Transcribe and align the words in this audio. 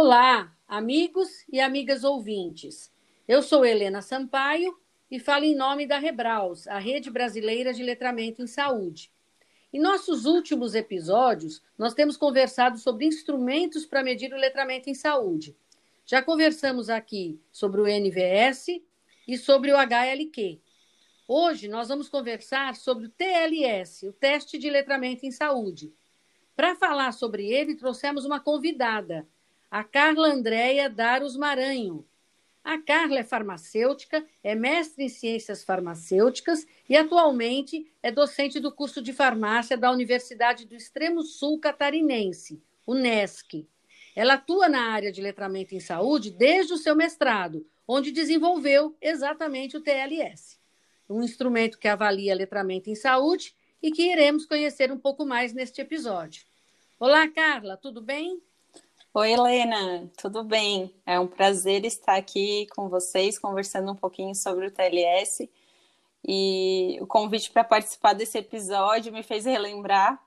Olá, 0.00 0.56
amigos 0.68 1.44
e 1.52 1.58
amigas 1.58 2.04
ouvintes. 2.04 2.88
Eu 3.26 3.42
sou 3.42 3.64
Helena 3.66 4.00
Sampaio 4.00 4.78
e 5.10 5.18
falo 5.18 5.44
em 5.44 5.56
nome 5.56 5.88
da 5.88 5.98
Rebraus, 5.98 6.68
a 6.68 6.78
Rede 6.78 7.10
Brasileira 7.10 7.74
de 7.74 7.82
Letramento 7.82 8.40
em 8.40 8.46
Saúde. 8.46 9.10
Em 9.72 9.80
nossos 9.80 10.24
últimos 10.24 10.76
episódios, 10.76 11.60
nós 11.76 11.94
temos 11.94 12.16
conversado 12.16 12.78
sobre 12.78 13.06
instrumentos 13.06 13.84
para 13.84 14.04
medir 14.04 14.32
o 14.32 14.36
letramento 14.36 14.88
em 14.88 14.94
saúde. 14.94 15.56
Já 16.06 16.22
conversamos 16.22 16.88
aqui 16.88 17.40
sobre 17.50 17.80
o 17.80 17.86
NVS 17.86 18.80
e 19.26 19.36
sobre 19.36 19.72
o 19.72 19.76
HLQ. 19.76 20.60
Hoje 21.26 21.66
nós 21.66 21.88
vamos 21.88 22.08
conversar 22.08 22.76
sobre 22.76 23.06
o 23.06 23.10
TLS, 23.10 24.06
o 24.06 24.12
Teste 24.12 24.58
de 24.58 24.70
Letramento 24.70 25.26
em 25.26 25.32
Saúde. 25.32 25.92
Para 26.54 26.76
falar 26.76 27.10
sobre 27.10 27.50
ele, 27.50 27.74
trouxemos 27.74 28.24
uma 28.24 28.38
convidada, 28.38 29.26
a 29.70 29.84
Carla 29.84 30.28
Andréia 30.28 30.88
Daros 30.88 31.36
Maranho, 31.36 32.06
a 32.64 32.78
Carla 32.78 33.20
é 33.20 33.24
farmacêutica, 33.24 34.26
é 34.42 34.54
mestre 34.54 35.04
em 35.04 35.08
ciências 35.08 35.64
farmacêuticas 35.64 36.66
e 36.88 36.96
atualmente 36.96 37.90
é 38.02 38.10
docente 38.10 38.60
do 38.60 38.70
curso 38.70 39.00
de 39.00 39.12
farmácia 39.12 39.76
da 39.76 39.90
Universidade 39.90 40.66
do 40.66 40.74
Extremo 40.74 41.22
Sul 41.22 41.58
Catarinense, 41.58 42.62
UNESC. 42.86 43.66
Ela 44.14 44.34
atua 44.34 44.68
na 44.68 44.90
área 44.92 45.10
de 45.10 45.22
letramento 45.22 45.74
em 45.74 45.80
saúde 45.80 46.30
desde 46.30 46.74
o 46.74 46.78
seu 46.78 46.94
mestrado, 46.94 47.66
onde 47.86 48.12
desenvolveu 48.12 48.94
exatamente 49.00 49.76
o 49.76 49.80
TLS, 49.80 50.58
um 51.08 51.22
instrumento 51.22 51.78
que 51.78 51.88
avalia 51.88 52.34
letramento 52.34 52.90
em 52.90 52.94
saúde 52.94 53.54
e 53.82 53.90
que 53.90 54.12
iremos 54.12 54.44
conhecer 54.44 54.92
um 54.92 54.98
pouco 54.98 55.24
mais 55.24 55.54
neste 55.54 55.80
episódio. 55.80 56.44
Olá, 57.00 57.28
Carla, 57.28 57.76
tudo 57.76 58.02
bem? 58.02 58.42
Oi, 59.14 59.32
Helena, 59.32 60.10
tudo 60.18 60.44
bem? 60.44 60.94
É 61.06 61.18
um 61.18 61.26
prazer 61.26 61.84
estar 61.84 62.16
aqui 62.16 62.66
com 62.76 62.88
vocês, 62.88 63.38
conversando 63.38 63.90
um 63.90 63.96
pouquinho 63.96 64.34
sobre 64.34 64.66
o 64.66 64.70
TLS. 64.70 65.50
E 66.26 66.98
o 67.00 67.06
convite 67.06 67.50
para 67.50 67.64
participar 67.64 68.12
desse 68.12 68.38
episódio 68.38 69.12
me 69.12 69.22
fez 69.22 69.44
relembrar 69.46 70.22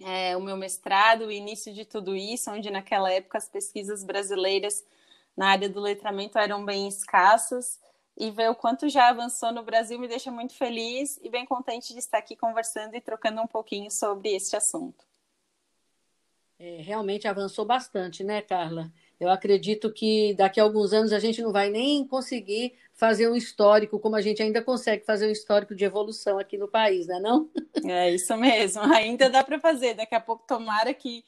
é, 0.00 0.36
o 0.36 0.40
meu 0.40 0.56
mestrado, 0.56 1.26
o 1.26 1.32
início 1.32 1.74
de 1.74 1.84
tudo 1.84 2.14
isso, 2.16 2.50
onde 2.50 2.70
naquela 2.70 3.12
época 3.12 3.38
as 3.38 3.48
pesquisas 3.48 4.04
brasileiras 4.04 4.84
na 5.36 5.48
área 5.50 5.68
do 5.68 5.80
letramento 5.80 6.38
eram 6.38 6.64
bem 6.64 6.88
escassas. 6.88 7.80
E 8.16 8.30
ver 8.30 8.50
o 8.50 8.54
quanto 8.54 8.88
já 8.88 9.08
avançou 9.08 9.52
no 9.52 9.62
Brasil 9.62 9.98
me 9.98 10.08
deixa 10.08 10.30
muito 10.30 10.54
feliz 10.54 11.18
e 11.22 11.28
bem 11.28 11.46
contente 11.46 11.92
de 11.92 11.98
estar 11.98 12.18
aqui 12.18 12.36
conversando 12.36 12.94
e 12.96 13.00
trocando 13.00 13.42
um 13.42 13.46
pouquinho 13.46 13.90
sobre 13.90 14.34
este 14.34 14.56
assunto. 14.56 15.05
É, 16.58 16.80
realmente 16.80 17.28
avançou 17.28 17.64
bastante, 17.64 18.24
né, 18.24 18.40
Carla? 18.40 18.90
Eu 19.20 19.30
acredito 19.30 19.92
que 19.92 20.34
daqui 20.34 20.58
a 20.58 20.62
alguns 20.62 20.92
anos 20.92 21.12
a 21.12 21.18
gente 21.18 21.42
não 21.42 21.52
vai 21.52 21.68
nem 21.68 22.06
conseguir 22.06 22.74
fazer 22.94 23.28
um 23.28 23.36
histórico, 23.36 23.98
como 23.98 24.16
a 24.16 24.22
gente 24.22 24.42
ainda 24.42 24.62
consegue 24.62 25.04
fazer 25.04 25.26
um 25.28 25.30
histórico 25.30 25.74
de 25.74 25.84
evolução 25.84 26.38
aqui 26.38 26.56
no 26.56 26.66
país, 26.66 27.06
né, 27.06 27.20
não? 27.20 27.50
É 27.84 28.10
isso 28.10 28.34
mesmo, 28.36 28.82
ainda 28.92 29.28
dá 29.28 29.44
para 29.44 29.60
fazer. 29.60 29.94
Daqui 29.94 30.14
a 30.14 30.20
pouco, 30.20 30.46
tomara 30.46 30.94
que 30.94 31.22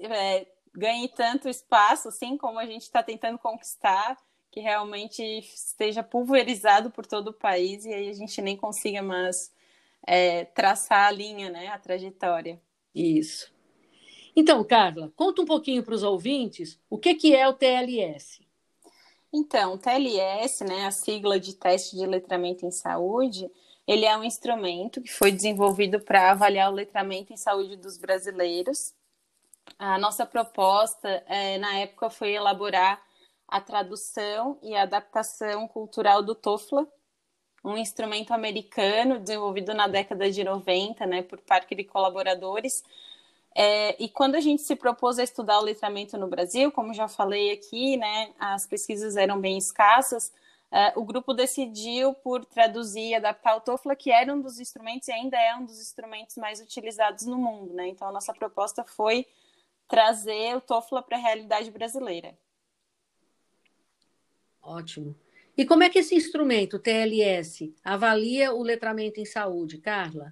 é, 0.00 0.46
ganhe 0.72 1.08
tanto 1.08 1.48
espaço, 1.48 2.08
assim 2.08 2.36
como 2.36 2.58
a 2.58 2.66
gente 2.66 2.82
está 2.82 3.02
tentando 3.02 3.38
conquistar, 3.38 4.16
que 4.50 4.60
realmente 4.60 5.22
esteja 5.22 6.02
pulverizado 6.02 6.90
por 6.90 7.04
todo 7.04 7.28
o 7.28 7.32
país 7.32 7.84
e 7.84 7.92
aí 7.92 8.08
a 8.08 8.12
gente 8.12 8.40
nem 8.40 8.56
consiga 8.56 9.02
mais 9.02 9.50
é, 10.06 10.44
traçar 10.44 11.08
a 11.08 11.10
linha, 11.10 11.50
né, 11.50 11.68
a 11.68 11.78
trajetória. 11.78 12.60
Isso. 12.94 13.51
Então, 14.34 14.64
Carla, 14.64 15.12
conta 15.14 15.42
um 15.42 15.46
pouquinho 15.46 15.82
para 15.82 15.94
os 15.94 16.02
ouvintes 16.02 16.78
o 16.88 16.96
que, 16.98 17.14
que 17.14 17.34
é 17.34 17.46
o 17.46 17.52
TLS. 17.52 18.40
Então, 19.32 19.74
o 19.74 19.78
TLS, 19.78 20.64
né, 20.64 20.86
a 20.86 20.90
sigla 20.90 21.38
de 21.38 21.54
Teste 21.54 21.96
de 21.96 22.06
Letramento 22.06 22.66
em 22.66 22.70
Saúde, 22.70 23.50
ele 23.86 24.04
é 24.04 24.16
um 24.16 24.24
instrumento 24.24 25.00
que 25.00 25.12
foi 25.12 25.32
desenvolvido 25.32 26.00
para 26.00 26.30
avaliar 26.30 26.70
o 26.70 26.74
letramento 26.74 27.32
em 27.32 27.36
saúde 27.36 27.76
dos 27.76 27.98
brasileiros. 27.98 28.94
A 29.78 29.98
nossa 29.98 30.24
proposta, 30.24 31.08
é, 31.26 31.58
na 31.58 31.78
época, 31.78 32.10
foi 32.10 32.32
elaborar 32.32 33.02
a 33.48 33.60
tradução 33.60 34.58
e 34.62 34.74
a 34.74 34.82
adaptação 34.82 35.66
cultural 35.68 36.22
do 36.22 36.34
TOFLA, 36.34 36.86
um 37.64 37.76
instrumento 37.76 38.32
americano 38.32 39.18
desenvolvido 39.18 39.74
na 39.74 39.86
década 39.86 40.30
de 40.30 40.42
90, 40.42 41.06
né, 41.06 41.22
por 41.22 41.38
Parker 41.40 41.78
e 41.78 41.84
colaboradores, 41.84 42.82
é, 43.54 44.02
e 44.02 44.08
quando 44.08 44.34
a 44.34 44.40
gente 44.40 44.62
se 44.62 44.74
propôs 44.74 45.18
a 45.18 45.22
estudar 45.22 45.58
o 45.58 45.64
letramento 45.64 46.16
no 46.16 46.26
Brasil, 46.26 46.72
como 46.72 46.94
já 46.94 47.06
falei 47.08 47.52
aqui, 47.52 47.96
né, 47.96 48.32
as 48.38 48.66
pesquisas 48.66 49.16
eram 49.16 49.40
bem 49.40 49.58
escassas, 49.58 50.32
é, 50.70 50.92
o 50.96 51.04
grupo 51.04 51.34
decidiu 51.34 52.14
por 52.14 52.46
traduzir 52.46 53.10
e 53.10 53.14
adaptar 53.14 53.56
o 53.56 53.60
TOEFL, 53.60 53.94
que 53.94 54.10
era 54.10 54.32
um 54.32 54.40
dos 54.40 54.58
instrumentos 54.58 55.06
e 55.08 55.12
ainda 55.12 55.36
é 55.36 55.54
um 55.54 55.66
dos 55.66 55.78
instrumentos 55.78 56.36
mais 56.36 56.60
utilizados 56.60 57.26
no 57.26 57.36
mundo. 57.36 57.74
Né? 57.74 57.88
Então, 57.88 58.08
a 58.08 58.12
nossa 58.12 58.32
proposta 58.32 58.82
foi 58.82 59.26
trazer 59.86 60.56
o 60.56 60.60
TOEFL 60.62 61.02
para 61.02 61.18
a 61.18 61.20
realidade 61.20 61.70
brasileira. 61.70 62.34
Ótimo. 64.62 65.14
E 65.54 65.66
como 65.66 65.82
é 65.82 65.90
que 65.90 65.98
esse 65.98 66.14
instrumento, 66.14 66.76
o 66.76 66.78
TLS, 66.78 67.74
avalia 67.84 68.54
o 68.54 68.62
letramento 68.62 69.20
em 69.20 69.26
saúde, 69.26 69.76
Carla? 69.76 70.30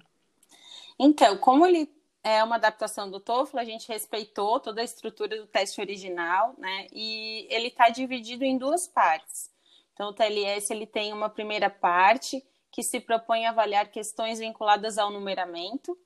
Então, 0.97 1.37
como 1.37 1.67
ele 1.67 1.87
é 2.23 2.43
uma 2.43 2.55
adaptação 2.55 3.09
do 3.09 3.19
TOEFL, 3.19 3.57
a 3.57 3.63
gente 3.63 3.87
respeitou 3.87 4.59
toda 4.59 4.81
a 4.81 4.83
estrutura 4.83 5.37
do 5.37 5.47
teste 5.47 5.81
original, 5.81 6.53
né? 6.57 6.87
E 6.91 7.47
ele 7.49 7.67
está 7.67 7.89
dividido 7.89 8.43
em 8.43 8.57
duas 8.57 8.87
partes. 8.87 9.49
Então, 9.93 10.09
o 10.09 10.13
TLS 10.13 10.71
ele 10.71 10.85
tem 10.85 11.13
uma 11.13 11.29
primeira 11.29 11.69
parte 11.69 12.45
que 12.71 12.83
se 12.83 12.99
propõe 12.99 13.45
a 13.45 13.49
avaliar 13.49 13.91
questões 13.91 14.39
vinculadas 14.39 14.97
ao 14.97 15.11
numeramento, 15.11 15.97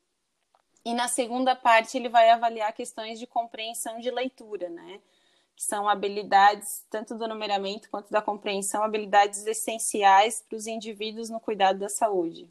e 0.84 0.94
na 0.94 1.08
segunda 1.08 1.56
parte 1.56 1.98
ele 1.98 2.09
vai 2.09 2.30
avaliar 2.30 2.72
questões 2.74 3.20
de 3.20 3.25
compreensão 3.25 4.00
de 4.00 4.12
leitura, 4.12 4.70
né? 4.70 5.02
Que 5.56 5.64
são 5.64 5.90
habilidades 5.90 6.86
tanto 6.90 7.16
do 7.16 7.28
numeramento 7.28 7.90
quanto 7.90 8.12
da 8.12 8.22
compreensão, 8.22 8.84
habilidades 8.84 9.46
essenciais 9.46 10.44
para 10.48 10.58
os 10.58 10.68
indivíduos 10.68 11.30
no 11.30 11.40
cuidado 11.40 11.80
da 11.80 11.90
saúde. 11.90 12.50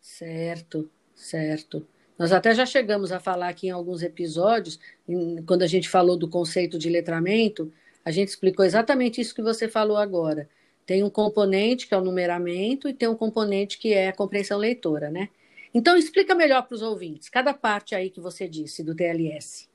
Certo, 0.00 0.90
certo. 1.14 1.86
Nós 2.18 2.32
até 2.32 2.54
já 2.54 2.64
chegamos 2.64 3.12
a 3.12 3.20
falar 3.20 3.48
aqui 3.48 3.68
em 3.68 3.70
alguns 3.70 4.02
episódios, 4.02 4.78
em, 5.06 5.42
quando 5.44 5.62
a 5.62 5.66
gente 5.66 5.88
falou 5.88 6.16
do 6.16 6.28
conceito 6.28 6.78
de 6.78 6.88
letramento, 6.88 7.72
a 8.04 8.10
gente 8.10 8.28
explicou 8.28 8.64
exatamente 8.64 9.20
isso 9.20 9.34
que 9.34 9.42
você 9.42 9.68
falou 9.68 9.96
agora. 9.96 10.48
Tem 10.86 11.02
um 11.02 11.10
componente 11.10 11.86
que 11.86 11.94
é 11.94 11.98
o 11.98 12.04
numeramento 12.04 12.88
e 12.88 12.94
tem 12.94 13.08
um 13.08 13.16
componente 13.16 13.78
que 13.78 13.92
é 13.92 14.08
a 14.08 14.12
compreensão 14.12 14.58
leitora, 14.58 15.10
né? 15.10 15.28
Então, 15.74 15.96
explica 15.96 16.34
melhor 16.34 16.62
para 16.62 16.74
os 16.74 16.80
ouvintes, 16.80 17.28
cada 17.28 17.52
parte 17.52 17.94
aí 17.94 18.08
que 18.08 18.20
você 18.20 18.48
disse 18.48 18.82
do 18.82 18.94
TLS. 18.94 19.68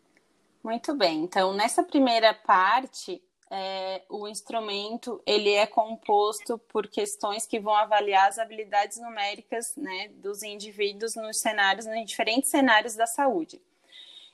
Muito 0.64 0.96
bem. 0.96 1.24
Então, 1.24 1.54
nessa 1.54 1.84
primeira 1.84 2.34
parte, 2.34 3.22
é, 3.54 4.02
o 4.08 4.30
instrumento 4.30 5.22
ele 5.26 5.52
é 5.52 5.68
composto 5.68 6.58
por 6.58 6.88
questões 6.88 7.46
que 7.46 7.60
vão 7.60 7.76
avaliar 7.76 8.30
as 8.30 8.40
habilidades 8.40 8.98
numéricas 8.98 9.76
né, 9.76 10.08
dos 10.16 10.42
indivíduos 10.42 11.16
nos 11.16 11.38
cenários, 11.38 11.86
nos 11.86 12.06
diferentes 12.06 12.50
cenários 12.50 12.96
da 12.96 13.06
saúde. 13.06 13.62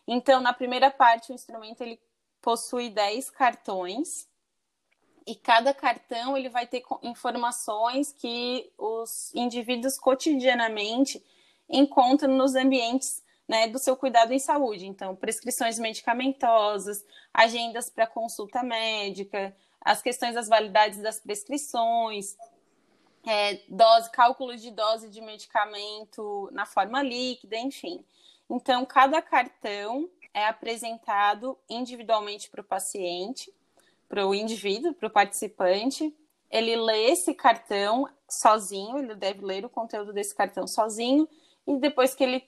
Então, 0.07 0.39
na 0.39 0.53
primeira 0.53 0.91
parte, 0.91 1.31
o 1.31 1.35
instrumento 1.35 1.81
ele 1.81 1.99
possui 2.39 2.91
10 2.91 3.31
cartões 3.31 4.29
e 5.25 5.33
cada 5.33 5.73
cartão 5.73 6.37
ele 6.37 6.47
vai 6.47 6.67
ter 6.67 6.83
informações 7.01 8.13
que 8.13 8.71
os 8.77 9.33
indivíduos 9.33 9.97
cotidianamente 9.97 11.25
encontram 11.67 12.33
nos 12.37 12.53
ambientes 12.53 13.23
né, 13.47 13.67
do 13.67 13.79
seu 13.79 13.95
cuidado 13.95 14.33
em 14.33 14.39
saúde. 14.39 14.85
Então, 14.85 15.15
prescrições 15.15 15.79
medicamentosas, 15.79 17.05
agendas 17.33 17.89
para 17.89 18.05
consulta 18.05 18.61
médica, 18.61 19.55
as 19.79 20.01
questões 20.01 20.35
das 20.35 20.49
validades 20.49 21.01
das 21.01 21.19
prescrições, 21.19 22.35
é, 23.25 23.61
dose, 23.69 24.11
cálculo 24.11 24.55
de 24.55 24.71
dose 24.71 25.09
de 25.09 25.21
medicamento 25.21 26.49
na 26.51 26.65
forma 26.65 27.01
líquida, 27.01 27.57
enfim. 27.57 28.03
Então, 28.49 28.85
cada 28.85 29.21
cartão 29.21 30.09
é 30.33 30.45
apresentado 30.45 31.57
individualmente 31.69 32.49
para 32.49 32.61
o 32.61 32.63
paciente, 32.63 33.53
para 34.07 34.25
o 34.25 34.33
indivíduo, 34.33 34.93
para 34.93 35.07
o 35.07 35.11
participante. 35.11 36.15
Ele 36.49 36.75
lê 36.75 37.11
esse 37.11 37.33
cartão 37.33 38.09
sozinho, 38.29 38.97
ele 38.97 39.15
deve 39.15 39.43
ler 39.43 39.65
o 39.65 39.69
conteúdo 39.69 40.13
desse 40.13 40.33
cartão 40.33 40.65
sozinho, 40.65 41.27
e 41.65 41.77
depois 41.77 42.15
que 42.15 42.23
ele 42.23 42.47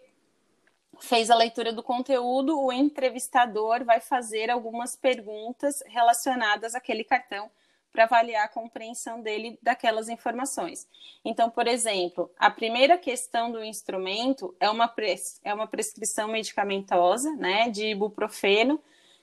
fez 1.01 1.29
a 1.29 1.35
leitura 1.35 1.71
do 1.71 1.83
conteúdo, 1.83 2.59
o 2.59 2.71
entrevistador 2.71 3.83
vai 3.83 3.99
fazer 3.99 4.49
algumas 4.49 4.95
perguntas 4.95 5.81
relacionadas 5.87 6.75
àquele 6.75 7.03
cartão 7.03 7.49
para 7.91 8.03
avaliar 8.03 8.45
a 8.45 8.49
compreensão 8.49 9.21
dele 9.21 9.57
daquelas 9.61 10.09
informações. 10.09 10.87
Então, 11.25 11.49
por 11.49 11.67
exemplo, 11.67 12.31
a 12.37 12.49
primeira 12.49 12.97
questão 12.97 13.51
do 13.51 13.63
instrumento 13.63 14.55
é 14.59 14.69
uma, 14.69 14.87
pres 14.87 15.39
é 15.43 15.53
uma 15.53 15.67
prescrição 15.67 16.27
medicamentosa, 16.27 17.31
né, 17.35 17.69
de 17.69 17.87
ibuprofeno, 17.87 18.81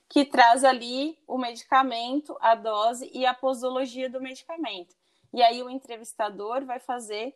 que 0.09 0.25
traz 0.25 0.65
ali 0.65 1.19
o 1.27 1.39
medicamento, 1.39 2.37
a 2.41 2.55
dose 2.55 3.11
e 3.13 3.27
a 3.27 3.35
posologia 3.35 4.09
do 4.09 4.21
medicamento. 4.21 4.95
E 5.33 5.43
aí 5.43 5.63
o 5.63 5.71
entrevistador 5.71 6.65
vai 6.65 6.79
fazer 6.79 7.35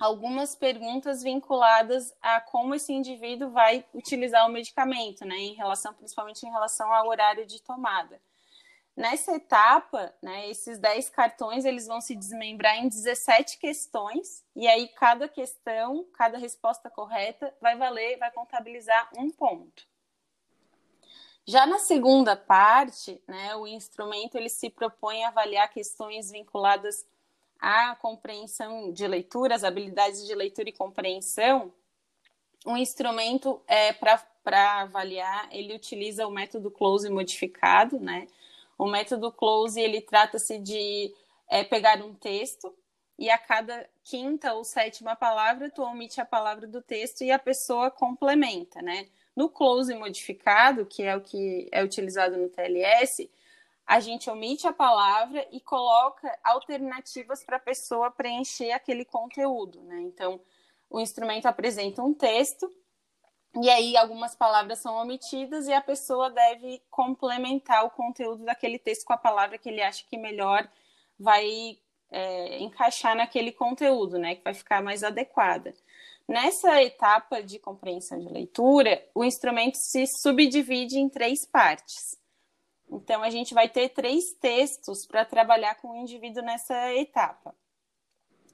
algumas 0.00 0.54
perguntas 0.54 1.22
vinculadas 1.22 2.14
a 2.20 2.40
como 2.40 2.74
esse 2.74 2.92
indivíduo 2.92 3.50
vai 3.50 3.84
utilizar 3.92 4.46
o 4.46 4.52
medicamento, 4.52 5.24
né, 5.24 5.36
em 5.36 5.54
relação 5.54 5.92
principalmente 5.94 6.44
em 6.46 6.50
relação 6.50 6.92
ao 6.92 7.08
horário 7.08 7.46
de 7.46 7.60
tomada. 7.62 8.20
Nessa 8.94 9.34
etapa, 9.36 10.14
né, 10.20 10.50
esses 10.50 10.78
10 10.78 11.08
cartões 11.08 11.64
eles 11.64 11.86
vão 11.86 12.00
se 12.00 12.14
desmembrar 12.14 12.76
em 12.76 12.88
17 12.88 13.58
questões, 13.58 14.44
e 14.54 14.68
aí 14.68 14.88
cada 14.88 15.28
questão, 15.28 16.04
cada 16.12 16.36
resposta 16.36 16.90
correta 16.90 17.54
vai 17.60 17.76
valer, 17.76 18.18
vai 18.18 18.30
contabilizar 18.30 19.08
um 19.16 19.30
ponto. 19.30 19.86
Já 21.46 21.66
na 21.66 21.78
segunda 21.78 22.36
parte, 22.36 23.20
né, 23.26 23.56
o 23.56 23.66
instrumento 23.66 24.36
ele 24.36 24.50
se 24.50 24.68
propõe 24.68 25.24
a 25.24 25.28
avaliar 25.28 25.68
questões 25.70 26.30
vinculadas 26.30 27.06
à 27.62 27.94
compreensão 27.94 28.92
de 28.92 29.06
leitura, 29.06 29.54
as 29.54 29.62
habilidades 29.62 30.26
de 30.26 30.34
leitura 30.34 30.68
e 30.68 30.72
compreensão. 30.72 31.72
O 32.66 32.76
instrumento 32.76 33.62
é 33.68 33.92
para 33.92 34.80
avaliar, 34.80 35.48
ele 35.52 35.72
utiliza 35.72 36.26
o 36.26 36.30
método 36.30 36.72
close 36.72 37.08
modificado, 37.08 38.00
né? 38.00 38.26
O 38.76 38.86
método 38.86 39.30
close 39.30 39.80
ele 39.80 40.00
trata-se 40.00 40.58
de 40.58 41.14
é, 41.48 41.62
pegar 41.62 42.02
um 42.02 42.12
texto 42.14 42.74
e 43.16 43.30
a 43.30 43.38
cada 43.38 43.88
quinta 44.02 44.54
ou 44.54 44.64
sétima 44.64 45.14
palavra 45.14 45.70
tu 45.70 45.82
omite 45.82 46.20
a 46.20 46.24
palavra 46.24 46.66
do 46.66 46.82
texto 46.82 47.22
e 47.22 47.30
a 47.30 47.38
pessoa 47.38 47.92
complementa, 47.92 48.82
né? 48.82 49.06
No 49.36 49.48
close 49.48 49.94
modificado, 49.94 50.84
que 50.84 51.04
é 51.04 51.14
o 51.16 51.20
que 51.20 51.68
é 51.70 51.84
utilizado 51.84 52.36
no 52.36 52.48
TLS, 52.48 53.30
a 53.86 54.00
gente 54.00 54.30
omite 54.30 54.66
a 54.66 54.72
palavra 54.72 55.46
e 55.50 55.60
coloca 55.60 56.38
alternativas 56.42 57.44
para 57.44 57.56
a 57.56 57.60
pessoa 57.60 58.10
preencher 58.10 58.72
aquele 58.72 59.04
conteúdo, 59.04 59.82
né? 59.82 60.00
Então, 60.02 60.40
o 60.88 61.00
instrumento 61.00 61.46
apresenta 61.46 62.02
um 62.02 62.14
texto 62.14 62.70
e 63.60 63.68
aí 63.68 63.96
algumas 63.96 64.34
palavras 64.34 64.78
são 64.78 64.94
omitidas 64.94 65.66
e 65.66 65.72
a 65.72 65.80
pessoa 65.80 66.30
deve 66.30 66.82
complementar 66.90 67.84
o 67.84 67.90
conteúdo 67.90 68.44
daquele 68.44 68.78
texto 68.78 69.04
com 69.04 69.12
a 69.12 69.18
palavra 69.18 69.58
que 69.58 69.68
ele 69.68 69.82
acha 69.82 70.04
que 70.08 70.16
melhor 70.16 70.66
vai 71.18 71.78
é, 72.10 72.58
encaixar 72.60 73.14
naquele 73.14 73.52
conteúdo, 73.52 74.18
né? 74.18 74.36
Que 74.36 74.42
vai 74.42 74.54
ficar 74.54 74.82
mais 74.82 75.02
adequada. 75.02 75.74
Nessa 76.26 76.82
etapa 76.82 77.42
de 77.42 77.58
compreensão 77.58 78.18
de 78.18 78.28
leitura, 78.28 79.04
o 79.14 79.24
instrumento 79.24 79.74
se 79.74 80.06
subdivide 80.06 80.98
em 80.98 81.08
três 81.08 81.44
partes. 81.44 82.16
Então, 82.92 83.22
a 83.22 83.30
gente 83.30 83.54
vai 83.54 83.68
ter 83.68 83.88
três 83.88 84.32
textos 84.34 85.06
para 85.06 85.24
trabalhar 85.24 85.76
com 85.76 85.90
o 85.90 85.96
indivíduo 85.96 86.42
nessa 86.42 86.94
etapa. 86.94 87.54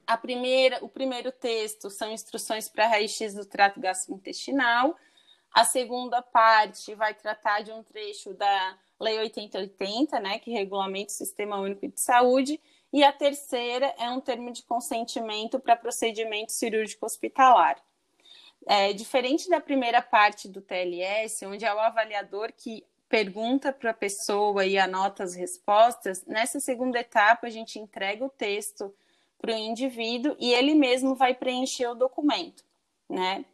A 0.06 0.16
primeira, 0.16 0.82
o 0.82 0.88
primeiro 0.88 1.32
texto 1.32 1.90
são 1.90 2.10
instruções 2.10 2.68
para 2.68 2.86
raio-x 2.86 3.34
do 3.34 3.44
trato 3.44 3.80
gastrointestinal. 3.80 4.96
A 5.52 5.64
segunda 5.64 6.22
parte 6.22 6.94
vai 6.94 7.12
tratar 7.14 7.62
de 7.62 7.72
um 7.72 7.82
trecho 7.82 8.32
da 8.32 8.78
Lei 9.00 9.18
8080, 9.18 10.18
né, 10.20 10.38
que 10.38 10.50
regulamenta 10.50 11.10
o 11.10 11.14
Sistema 11.14 11.58
Único 11.58 11.86
de 11.88 12.00
Saúde. 12.00 12.60
E 12.92 13.04
a 13.04 13.12
terceira 13.12 13.94
é 13.98 14.08
um 14.08 14.20
termo 14.20 14.50
de 14.50 14.62
consentimento 14.62 15.58
para 15.60 15.76
procedimento 15.76 16.52
cirúrgico 16.52 17.04
hospitalar. 17.04 17.76
É, 18.66 18.92
diferente 18.92 19.48
da 19.48 19.60
primeira 19.60 20.00
parte 20.00 20.48
do 20.48 20.60
TLS, 20.60 21.44
onde 21.44 21.64
é 21.64 21.74
o 21.74 21.78
avaliador 21.78 22.52
que 22.56 22.84
pergunta 23.08 23.72
para 23.72 23.90
a 23.90 23.94
pessoa 23.94 24.66
e 24.66 24.78
anota 24.78 25.22
as 25.22 25.34
respostas, 25.34 26.24
nessa 26.26 26.60
segunda 26.60 27.00
etapa 27.00 27.46
a 27.46 27.50
gente 27.50 27.78
entrega 27.78 28.24
o 28.24 28.30
texto 28.30 28.94
para 29.38 29.52
o 29.52 29.56
indivíduo 29.56 30.36
e 30.38 30.52
ele 30.52 30.74
mesmo 30.74 31.14
vai 31.14 31.34
preencher 31.34 31.86
o 31.86 31.94
documento, 31.94 32.64
né? 33.08 33.44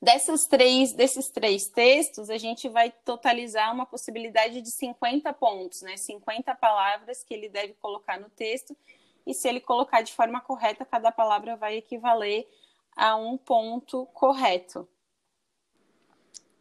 Dessas 0.00 0.46
três, 0.46 0.92
desses 0.92 1.30
três 1.30 1.68
textos, 1.68 2.28
a 2.28 2.36
gente 2.36 2.68
vai 2.68 2.90
totalizar 2.90 3.72
uma 3.72 3.86
possibilidade 3.86 4.60
de 4.60 4.70
50 4.70 5.32
pontos, 5.32 5.82
né? 5.82 5.96
50 5.96 6.54
palavras 6.56 7.22
que 7.22 7.32
ele 7.32 7.48
deve 7.48 7.74
colocar 7.74 8.18
no 8.18 8.28
texto, 8.28 8.76
e 9.24 9.32
se 9.32 9.48
ele 9.48 9.60
colocar 9.60 10.02
de 10.02 10.12
forma 10.12 10.40
correta, 10.40 10.84
cada 10.84 11.12
palavra 11.12 11.54
vai 11.54 11.76
equivaler 11.76 12.48
a 12.96 13.14
um 13.14 13.36
ponto 13.36 14.06
correto. 14.06 14.88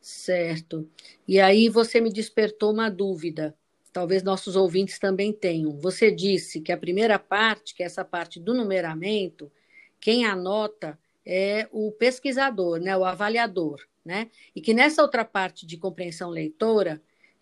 Certo. 0.02 0.90
E 1.28 1.40
aí 1.40 1.70
você 1.70 2.02
me 2.02 2.12
despertou 2.12 2.74
uma 2.74 2.90
dúvida. 2.90 3.56
Talvez 3.94 4.24
nossos 4.24 4.56
ouvintes 4.56 4.98
também 4.98 5.32
tenham. 5.32 5.78
Você 5.80 6.12
disse 6.12 6.60
que 6.62 6.72
a 6.72 6.78
primeira 6.78 7.20
parte, 7.20 7.76
que 7.76 7.84
é 7.84 7.86
essa 7.86 8.04
parte 8.04 8.40
do 8.40 8.54
numeramento, 8.54 9.52
quem 10.00 10.26
anota 10.26 10.98
é 11.26 11.68
o 11.72 11.92
pesquisador, 11.92 12.80
né, 12.80 12.98
o 12.98 13.06
avaliador, 13.06 13.80
né? 14.04 14.32
E 14.56 14.62
que 14.62 14.74
nessa 14.74 15.04
outra 15.04 15.24
parte 15.24 15.68
de 15.68 15.78
compreensão 15.78 16.30
leitora, 16.32 17.02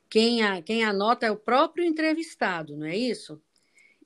quem, 0.10 0.44
a, 0.44 0.62
quem 0.62 0.84
anota 0.84 1.26
é 1.26 1.32
o 1.32 1.38
próprio 1.38 1.86
entrevistado, 1.86 2.76
não 2.76 2.88
é 2.88 2.98
isso? 2.98 3.42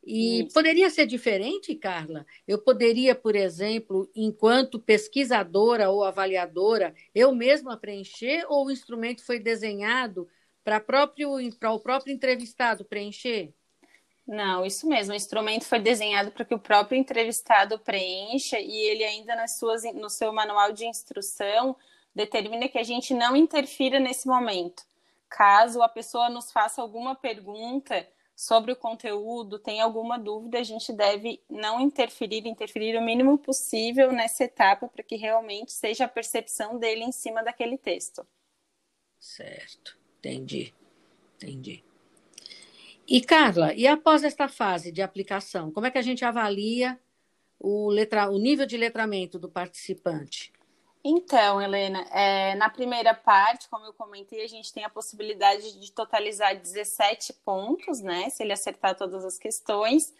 E 0.05 0.43
isso. 0.43 0.53
poderia 0.53 0.89
ser 0.89 1.05
diferente, 1.05 1.73
Carla? 1.75 2.25
Eu 2.47 2.59
poderia, 2.59 3.15
por 3.15 3.35
exemplo, 3.35 4.09
enquanto 4.13 4.79
pesquisadora 4.79 5.89
ou 5.89 6.03
avaliadora, 6.03 6.93
eu 7.15 7.33
mesma 7.33 7.77
preencher 7.77 8.45
ou 8.49 8.65
o 8.65 8.71
instrumento 8.71 9.25
foi 9.25 9.39
desenhado 9.39 10.27
para 10.63 10.77
o 10.77 11.79
próprio 11.79 12.13
entrevistado 12.13 12.83
preencher? 12.83 13.53
Não, 14.25 14.65
isso 14.65 14.87
mesmo. 14.87 15.13
O 15.13 15.17
instrumento 15.17 15.65
foi 15.65 15.79
desenhado 15.79 16.31
para 16.31 16.45
que 16.45 16.55
o 16.55 16.59
próprio 16.59 16.97
entrevistado 16.97 17.77
preencha 17.79 18.59
e 18.59 18.73
ele 18.73 19.03
ainda 19.03 19.35
nas 19.35 19.57
suas, 19.57 19.83
no 19.93 20.09
seu 20.09 20.31
manual 20.31 20.71
de 20.71 20.85
instrução 20.85 21.75
determina 22.15 22.69
que 22.69 22.77
a 22.77 22.83
gente 22.83 23.13
não 23.13 23.35
interfira 23.35 23.99
nesse 23.99 24.27
momento. 24.27 24.83
Caso 25.29 25.81
a 25.81 25.89
pessoa 25.89 26.29
nos 26.29 26.51
faça 26.51 26.81
alguma 26.81 27.15
pergunta 27.15 28.07
sobre 28.35 28.71
o 28.71 28.75
conteúdo, 28.75 29.59
tem 29.59 29.79
alguma 29.79 30.17
dúvida, 30.17 30.59
a 30.59 30.63
gente 30.63 30.91
deve 30.91 31.41
não 31.49 31.79
interferir, 31.79 32.47
interferir 32.47 32.97
o 32.97 33.01
mínimo 33.01 33.37
possível 33.37 34.11
nessa 34.11 34.45
etapa 34.45 34.87
para 34.87 35.03
que 35.03 35.15
realmente 35.15 35.71
seja 35.71 36.05
a 36.05 36.09
percepção 36.09 36.77
dele 36.77 37.03
em 37.03 37.11
cima 37.11 37.43
daquele 37.43 37.77
texto. 37.77 38.25
Certo, 39.19 39.97
entendi, 40.17 40.73
entendi. 41.35 41.83
E, 43.07 43.21
Carla, 43.21 43.73
e 43.73 43.85
após 43.85 44.23
esta 44.23 44.47
fase 44.47 44.91
de 44.91 45.01
aplicação, 45.01 45.71
como 45.71 45.85
é 45.85 45.91
que 45.91 45.97
a 45.97 46.01
gente 46.01 46.23
avalia 46.23 46.99
o, 47.59 47.89
letra, 47.89 48.29
o 48.29 48.37
nível 48.37 48.65
de 48.65 48.77
letramento 48.77 49.37
do 49.37 49.49
participante? 49.49 50.52
Então, 51.05 51.61
Helena, 51.61 52.01
é, 52.11 52.55
na 52.55 52.69
primeira 52.69 53.13
parte, 53.13 53.67
como 53.67 53.85
eu 53.85 53.93
comentei, 53.93 54.43
a 54.43 54.47
gente 54.47 54.71
tem 54.71 54.85
a 54.85 54.89
possibilidade 54.89 55.77
de 55.77 55.91
totalizar 55.91 56.55
17 56.55 57.33
pontos, 57.45 57.99
né? 57.99 58.29
Se 58.29 58.41
ele 58.41 58.53
acertar 58.53 58.95
todas 58.95 59.25
as 59.25 59.37
questões. 59.37 60.13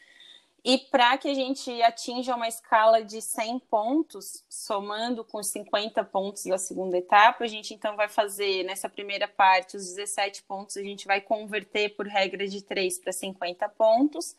E 0.65 0.77
para 0.77 1.17
que 1.17 1.29
a 1.29 1.33
gente 1.33 1.81
atinja 1.81 2.35
uma 2.35 2.47
escala 2.47 3.03
de 3.03 3.21
100 3.21 3.59
pontos, 3.59 4.43
somando 4.49 5.23
com 5.23 5.39
os 5.39 5.47
50 5.47 6.03
pontos 6.05 6.43
da 6.45 6.57
segunda 6.57 6.97
etapa, 6.97 7.43
a 7.45 7.47
gente 7.47 7.73
então 7.73 7.95
vai 7.95 8.09
fazer 8.09 8.63
nessa 8.63 8.89
primeira 8.89 9.27
parte 9.27 9.77
os 9.77 9.87
17 9.87 10.43
pontos, 10.43 10.75
a 10.77 10.81
gente 10.81 11.05
vai 11.05 11.19
converter 11.19 11.95
por 11.95 12.07
regra 12.07 12.47
de 12.47 12.61
3 12.61 12.99
para 12.99 13.11
50 13.11 13.67
pontos, 13.69 14.37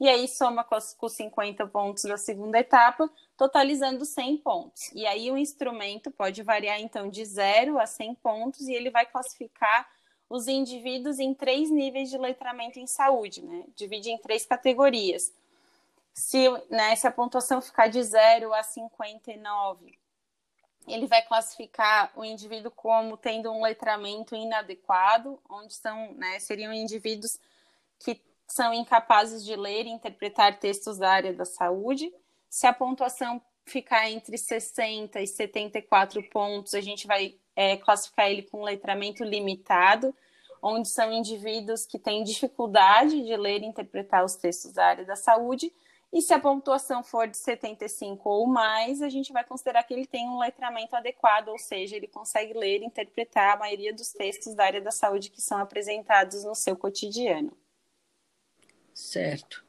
e 0.00 0.08
aí 0.08 0.28
soma 0.28 0.64
com 0.64 0.76
os 0.76 1.12
50 1.12 1.66
pontos 1.66 2.04
da 2.04 2.16
segunda 2.16 2.58
etapa, 2.58 3.10
totalizando 3.36 4.04
100 4.04 4.36
pontos. 4.38 4.92
E 4.94 5.06
aí 5.06 5.30
o 5.30 5.36
instrumento 5.36 6.10
pode 6.10 6.42
variar 6.42 6.80
então 6.80 7.08
de 7.08 7.24
0 7.24 7.78
a 7.78 7.86
100 7.86 8.14
pontos 8.16 8.68
e 8.68 8.72
ele 8.72 8.90
vai 8.90 9.06
classificar 9.06 9.88
os 10.30 10.46
indivíduos 10.46 11.18
em 11.18 11.34
três 11.34 11.70
níveis 11.70 12.10
de 12.10 12.18
letramento 12.18 12.78
em 12.78 12.86
saúde, 12.86 13.42
né? 13.42 13.64
Divide 13.74 14.10
em 14.10 14.18
três 14.18 14.44
categorias 14.44 15.32
se, 16.18 16.48
né, 16.68 16.96
se 16.96 17.06
a 17.06 17.12
pontuação 17.12 17.62
ficar 17.62 17.86
de 17.86 18.02
0 18.02 18.52
a 18.52 18.62
59, 18.64 19.96
ele 20.88 21.06
vai 21.06 21.22
classificar 21.22 22.10
o 22.16 22.24
indivíduo 22.24 22.72
como 22.72 23.16
tendo 23.16 23.52
um 23.52 23.62
letramento 23.62 24.34
inadequado, 24.34 25.40
onde 25.48 25.74
são, 25.74 26.12
né, 26.14 26.40
seriam 26.40 26.72
indivíduos 26.72 27.38
que 28.00 28.20
são 28.48 28.72
incapazes 28.72 29.44
de 29.44 29.54
ler 29.54 29.86
e 29.86 29.90
interpretar 29.90 30.58
textos 30.58 30.98
da 30.98 31.10
área 31.10 31.32
da 31.32 31.44
saúde. 31.44 32.12
Se 32.48 32.66
a 32.66 32.72
pontuação 32.72 33.40
ficar 33.66 34.10
entre 34.10 34.38
60 34.38 35.20
e 35.20 35.26
74 35.26 36.22
pontos, 36.30 36.74
a 36.74 36.80
gente 36.80 37.06
vai 37.06 37.36
é, 37.54 37.76
classificar 37.76 38.30
ele 38.30 38.42
com 38.42 38.62
letramento 38.62 39.22
limitado, 39.22 40.14
onde 40.62 40.88
são 40.88 41.12
indivíduos 41.12 41.84
que 41.84 41.98
têm 41.98 42.24
dificuldade 42.24 43.22
de 43.22 43.36
ler 43.36 43.62
e 43.62 43.66
interpretar 43.66 44.24
os 44.24 44.34
textos 44.34 44.72
da 44.72 44.86
área 44.86 45.04
da 45.04 45.14
saúde. 45.14 45.72
E 46.10 46.22
se 46.22 46.32
a 46.32 46.40
pontuação 46.40 47.04
for 47.04 47.28
de 47.28 47.36
75 47.36 48.26
ou 48.26 48.46
mais, 48.46 49.02
a 49.02 49.10
gente 49.10 49.30
vai 49.30 49.44
considerar 49.44 49.82
que 49.82 49.92
ele 49.92 50.06
tem 50.06 50.26
um 50.26 50.38
letramento 50.38 50.96
adequado, 50.96 51.48
ou 51.48 51.58
seja, 51.58 51.96
ele 51.96 52.08
consegue 52.08 52.54
ler 52.54 52.80
e 52.80 52.86
interpretar 52.86 53.54
a 53.54 53.58
maioria 53.58 53.92
dos 53.92 54.10
textos 54.10 54.54
da 54.54 54.64
área 54.64 54.80
da 54.80 54.90
saúde 54.90 55.28
que 55.28 55.42
são 55.42 55.58
apresentados 55.58 56.44
no 56.44 56.54
seu 56.54 56.74
cotidiano. 56.74 57.52
Certo. 58.98 59.64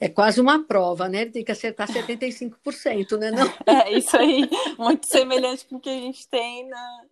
É 0.00 0.08
quase 0.08 0.40
uma 0.40 0.64
prova, 0.64 1.06
né? 1.06 1.20
Ele 1.20 1.30
tem 1.30 1.44
que 1.44 1.52
acertar 1.52 1.86
75%, 1.86 3.18
né? 3.18 3.30
Não? 3.30 3.46
É 3.66 3.92
isso 3.92 4.16
aí, 4.16 4.48
muito 4.78 5.06
semelhante 5.06 5.66
com 5.66 5.76
o 5.76 5.80
que 5.80 5.90
a 5.90 6.00
gente 6.00 6.26
tem 6.28 6.66
na, 6.66 7.04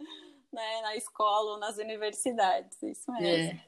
né, 0.51 0.81
na 0.83 0.97
escola 0.97 1.53
ou 1.53 1.59
nas 1.59 1.77
universidades, 1.77 2.83
isso 2.83 3.13
mesmo. 3.13 3.27
É. 3.27 3.67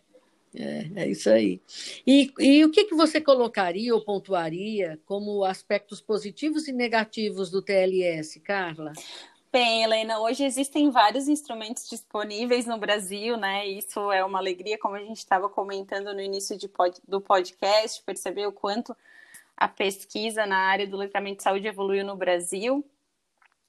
É, 0.54 1.02
é 1.02 1.08
isso 1.08 1.28
aí. 1.28 1.60
E, 2.06 2.32
e 2.38 2.64
o 2.64 2.70
que, 2.70 2.86
que 2.86 2.94
você 2.94 3.20
colocaria 3.20 3.94
ou 3.94 4.02
pontuaria 4.02 4.98
como 5.04 5.44
aspectos 5.44 6.00
positivos 6.00 6.66
e 6.66 6.72
negativos 6.72 7.50
do 7.50 7.60
TLS, 7.60 8.40
Carla? 8.40 8.94
Bem, 9.50 9.82
Helena, 9.82 10.20
hoje 10.20 10.44
existem 10.44 10.90
vários 10.90 11.26
instrumentos 11.26 11.88
disponíveis 11.88 12.66
no 12.66 12.76
Brasil, 12.76 13.34
né? 13.38 13.66
Isso 13.66 14.12
é 14.12 14.22
uma 14.22 14.38
alegria, 14.38 14.78
como 14.78 14.94
a 14.94 15.00
gente 15.00 15.16
estava 15.16 15.48
comentando 15.48 16.12
no 16.12 16.20
início 16.20 16.56
pod, 16.68 17.00
do 17.08 17.18
podcast, 17.18 18.02
perceber 18.02 18.46
o 18.46 18.52
quanto 18.52 18.94
a 19.56 19.66
pesquisa 19.66 20.44
na 20.44 20.58
área 20.58 20.86
do 20.86 20.98
letramento 20.98 21.38
de 21.38 21.44
saúde 21.44 21.66
evoluiu 21.66 22.04
no 22.04 22.14
Brasil. 22.14 22.84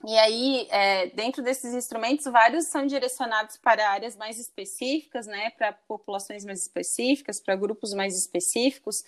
E 0.05 0.17
aí, 0.17 0.65
é, 0.71 1.07
dentro 1.07 1.43
desses 1.43 1.73
instrumentos, 1.73 2.23
vários 2.25 2.67
são 2.67 2.85
direcionados 2.85 3.57
para 3.57 3.89
áreas 3.89 4.15
mais 4.15 4.39
específicas, 4.39 5.27
né, 5.27 5.49
para 5.51 5.73
populações 5.73 6.45
mais 6.45 6.61
específicas, 6.61 7.41
para 7.41 7.55
grupos 7.57 7.93
mais 7.93 8.17
específicos. 8.17 9.03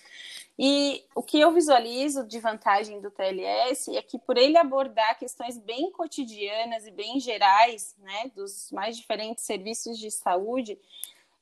E 0.58 1.02
o 1.14 1.22
que 1.22 1.40
eu 1.40 1.50
visualizo 1.50 2.26
de 2.26 2.38
vantagem 2.38 3.00
do 3.00 3.10
TLS 3.10 3.96
é 3.96 4.02
que, 4.02 4.18
por 4.18 4.36
ele 4.36 4.58
abordar 4.58 5.18
questões 5.18 5.56
bem 5.56 5.90
cotidianas 5.92 6.86
e 6.86 6.90
bem 6.90 7.18
gerais, 7.18 7.96
né, 7.98 8.30
dos 8.34 8.70
mais 8.70 8.94
diferentes 8.98 9.44
serviços 9.44 9.98
de 9.98 10.10
saúde, 10.10 10.78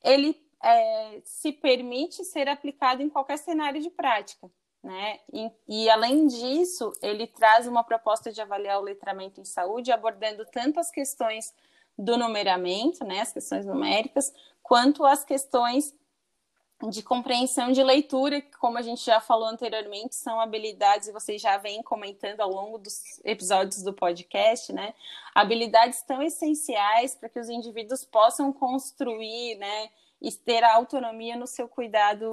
ele 0.05 0.41
é, 0.63 1.21
se 1.25 1.51
permite 1.51 2.25
ser 2.25 2.49
aplicado 2.49 3.03
em 3.03 3.09
qualquer 3.11 3.39
cenário 3.39 3.81
de 3.81 3.91
prática. 3.91 4.49
Né? 4.83 5.21
E, 5.31 5.51
e, 5.69 5.91
além 5.91 6.27
disso, 6.27 6.93
ele 7.03 7.27
traz 7.27 7.67
uma 7.67 7.85
proposta 7.85 8.33
de 8.33 8.41
avaliar 8.41 8.79
o 8.79 8.83
letramento 8.83 9.41
em 9.41 9.45
saúde, 9.45 9.93
abordando 9.93 10.47
tanto 10.47 10.81
as 10.81 10.91
questões 10.91 11.55
do 11.99 12.17
numeramento, 12.17 13.05
né, 13.05 13.21
as 13.21 13.33
questões 13.33 13.67
numéricas, 13.67 14.33
quanto 14.63 15.05
as 15.05 15.23
questões 15.23 15.95
de 16.89 17.03
compreensão 17.03 17.73
de 17.73 17.83
leitura, 17.83 18.41
que, 18.41 18.57
como 18.57 18.79
a 18.79 18.83
gente 18.83 19.05
já 19.05 19.21
falou 19.21 19.49
anteriormente, 19.49 20.15
são 20.15 20.41
habilidades, 20.41 21.09
e 21.09 21.13
vocês 21.13 21.43
já 21.43 21.59
vêm 21.59 21.83
comentando 21.83 22.41
ao 22.41 22.49
longo 22.49 22.79
dos 22.79 23.21
episódios 23.23 23.83
do 23.83 23.93
podcast, 23.93 24.73
né? 24.73 24.95
Habilidades 25.35 26.01
tão 26.03 26.23
essenciais 26.23 27.15
para 27.15 27.29
que 27.29 27.39
os 27.39 27.51
indivíduos 27.51 28.03
possam 28.07 28.51
construir, 28.51 29.57
né? 29.57 29.91
E 30.23 30.33
ter 30.33 30.65
a 30.65 30.75
autonomia 30.75 31.37
no 31.37 31.47
seu 31.47 31.69
cuidado 31.69 32.33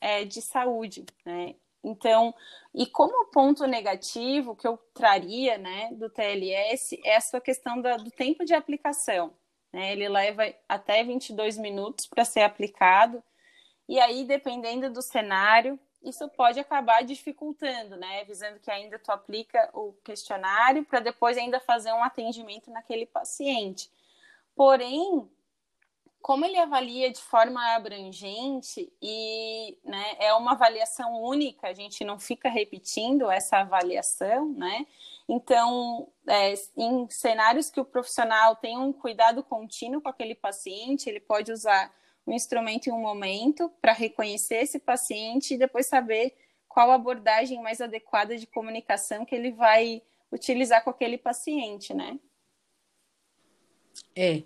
é, 0.00 0.24
de 0.24 0.40
saúde, 0.40 1.04
né? 1.24 1.54
Então, 1.82 2.34
e 2.74 2.86
como 2.86 3.30
ponto 3.30 3.66
negativo 3.66 4.56
que 4.56 4.66
eu 4.66 4.76
traria, 4.92 5.56
né, 5.56 5.90
do 5.92 6.10
TLS 6.10 7.00
é 7.04 7.16
a 7.16 7.20
sua 7.20 7.40
questão 7.40 7.80
da, 7.80 7.96
do 7.96 8.10
tempo 8.10 8.44
de 8.44 8.52
aplicação. 8.52 9.32
Né? 9.72 9.92
Ele 9.92 10.08
leva 10.08 10.42
até 10.68 11.04
22 11.04 11.56
minutos 11.56 12.06
para 12.06 12.24
ser 12.24 12.40
aplicado, 12.40 13.22
e 13.88 13.98
aí, 13.98 14.24
dependendo 14.24 14.92
do 14.92 15.00
cenário, 15.00 15.80
isso 16.02 16.28
pode 16.28 16.60
acabar 16.60 17.02
dificultando, 17.02 17.96
né? 17.96 18.22
Visando 18.24 18.60
que 18.60 18.70
ainda 18.70 18.98
tu 18.98 19.10
aplica 19.10 19.70
o 19.72 19.94
questionário 20.04 20.84
para 20.84 21.00
depois 21.00 21.38
ainda 21.38 21.58
fazer 21.58 21.92
um 21.92 22.04
atendimento 22.04 22.70
naquele 22.70 23.06
paciente. 23.06 23.90
Porém, 24.54 25.28
como 26.20 26.44
ele 26.44 26.58
avalia 26.58 27.10
de 27.10 27.20
forma 27.20 27.74
abrangente 27.74 28.92
e 29.00 29.78
né, 29.84 30.16
é 30.18 30.32
uma 30.34 30.52
avaliação 30.52 31.22
única, 31.22 31.68
a 31.68 31.72
gente 31.72 32.04
não 32.04 32.18
fica 32.18 32.48
repetindo 32.48 33.30
essa 33.30 33.58
avaliação, 33.58 34.52
né? 34.52 34.86
Então, 35.28 36.08
é, 36.26 36.54
em 36.76 37.08
cenários 37.10 37.70
que 37.70 37.80
o 37.80 37.84
profissional 37.84 38.56
tem 38.56 38.78
um 38.78 38.92
cuidado 38.92 39.42
contínuo 39.42 40.00
com 40.00 40.08
aquele 40.08 40.34
paciente, 40.34 41.08
ele 41.08 41.20
pode 41.20 41.52
usar 41.52 41.94
um 42.26 42.32
instrumento 42.32 42.88
em 42.88 42.92
um 42.92 43.00
momento 43.00 43.70
para 43.80 43.92
reconhecer 43.92 44.56
esse 44.56 44.78
paciente 44.78 45.54
e 45.54 45.58
depois 45.58 45.86
saber 45.86 46.34
qual 46.68 46.90
abordagem 46.90 47.62
mais 47.62 47.80
adequada 47.80 48.36
de 48.36 48.46
comunicação 48.46 49.24
que 49.24 49.34
ele 49.34 49.50
vai 49.50 50.02
utilizar 50.30 50.84
com 50.84 50.90
aquele 50.90 51.16
paciente, 51.16 51.94
né? 51.94 52.18
É, 54.14 54.42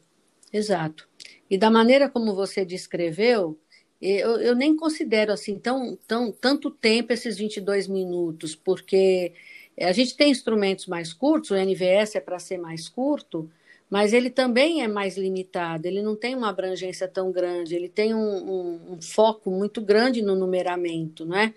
exato. 0.52 1.08
E 1.52 1.58
da 1.58 1.70
maneira 1.70 2.08
como 2.08 2.34
você 2.34 2.64
descreveu, 2.64 3.58
eu, 4.00 4.40
eu 4.40 4.54
nem 4.56 4.74
considero 4.74 5.34
assim 5.34 5.58
tão, 5.58 5.98
tão 6.08 6.32
tanto 6.32 6.70
tempo 6.70 7.12
esses 7.12 7.36
22 7.36 7.86
minutos, 7.88 8.54
porque 8.56 9.34
a 9.78 9.92
gente 9.92 10.16
tem 10.16 10.30
instrumentos 10.30 10.86
mais 10.86 11.12
curtos, 11.12 11.50
o 11.50 11.54
NVS 11.54 12.16
é 12.16 12.20
para 12.20 12.38
ser 12.38 12.56
mais 12.56 12.88
curto, 12.88 13.50
mas 13.90 14.14
ele 14.14 14.30
também 14.30 14.82
é 14.82 14.88
mais 14.88 15.18
limitado, 15.18 15.86
ele 15.86 16.00
não 16.00 16.16
tem 16.16 16.34
uma 16.34 16.48
abrangência 16.48 17.06
tão 17.06 17.30
grande, 17.30 17.74
ele 17.74 17.90
tem 17.90 18.14
um, 18.14 18.18
um, 18.18 18.92
um 18.94 19.02
foco 19.02 19.50
muito 19.50 19.82
grande 19.82 20.22
no 20.22 20.34
numeramento, 20.34 21.26
né? 21.26 21.52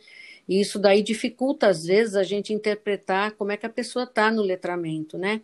E 0.45 0.59
isso 0.59 0.77
daí 0.77 1.01
dificulta, 1.01 1.67
às 1.69 1.85
vezes, 1.85 2.15
a 2.15 2.23
gente 2.23 2.51
interpretar 2.51 3.31
como 3.31 3.53
é 3.53 3.57
que 3.57 3.65
a 3.65 3.69
pessoa 3.69 4.03
está 4.03 4.29
no 4.29 4.41
letramento, 4.41 5.17
né? 5.17 5.41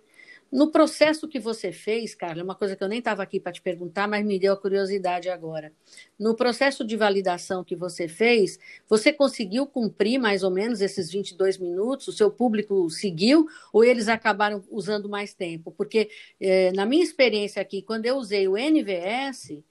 No 0.52 0.70
processo 0.70 1.30
que 1.30 1.40
você 1.40 1.72
fez, 1.72 2.14
Carla, 2.14 2.44
uma 2.44 2.56
coisa 2.56 2.76
que 2.76 2.84
eu 2.84 2.88
nem 2.90 3.00
estava 3.00 3.24
aqui 3.24 3.40
para 3.40 3.54
te 3.54 3.62
perguntar, 3.62 4.06
mas 4.06 4.26
me 4.26 4.38
deu 4.38 4.52
a 4.52 4.58
curiosidade 4.58 5.30
agora. 5.30 5.72
No 6.20 6.36
processo 6.36 6.84
de 6.84 6.98
validação 6.98 7.64
que 7.64 7.74
você 7.74 8.08
fez, 8.08 8.60
você 8.90 9.14
conseguiu 9.14 9.66
cumprir 9.66 10.20
mais 10.20 10.44
ou 10.44 10.52
menos 10.52 10.82
esses 10.82 11.10
22 11.10 11.58
minutos? 11.58 12.10
O 12.10 12.12
seu 12.12 12.30
público 12.30 12.90
seguiu 12.90 13.48
ou 13.72 13.84
eles 13.86 14.10
acabaram 14.10 14.62
usando 14.70 15.08
mais 15.08 15.34
tempo? 15.34 15.72
Porque, 15.72 16.10
eh, 16.40 16.74
na 16.74 16.86
minha 16.86 17.04
experiência 17.04 17.62
aqui, 17.62 17.82
quando 17.82 18.06
eu 18.06 18.18
usei 18.18 18.46
o 18.48 18.58
NVS, 18.58 19.64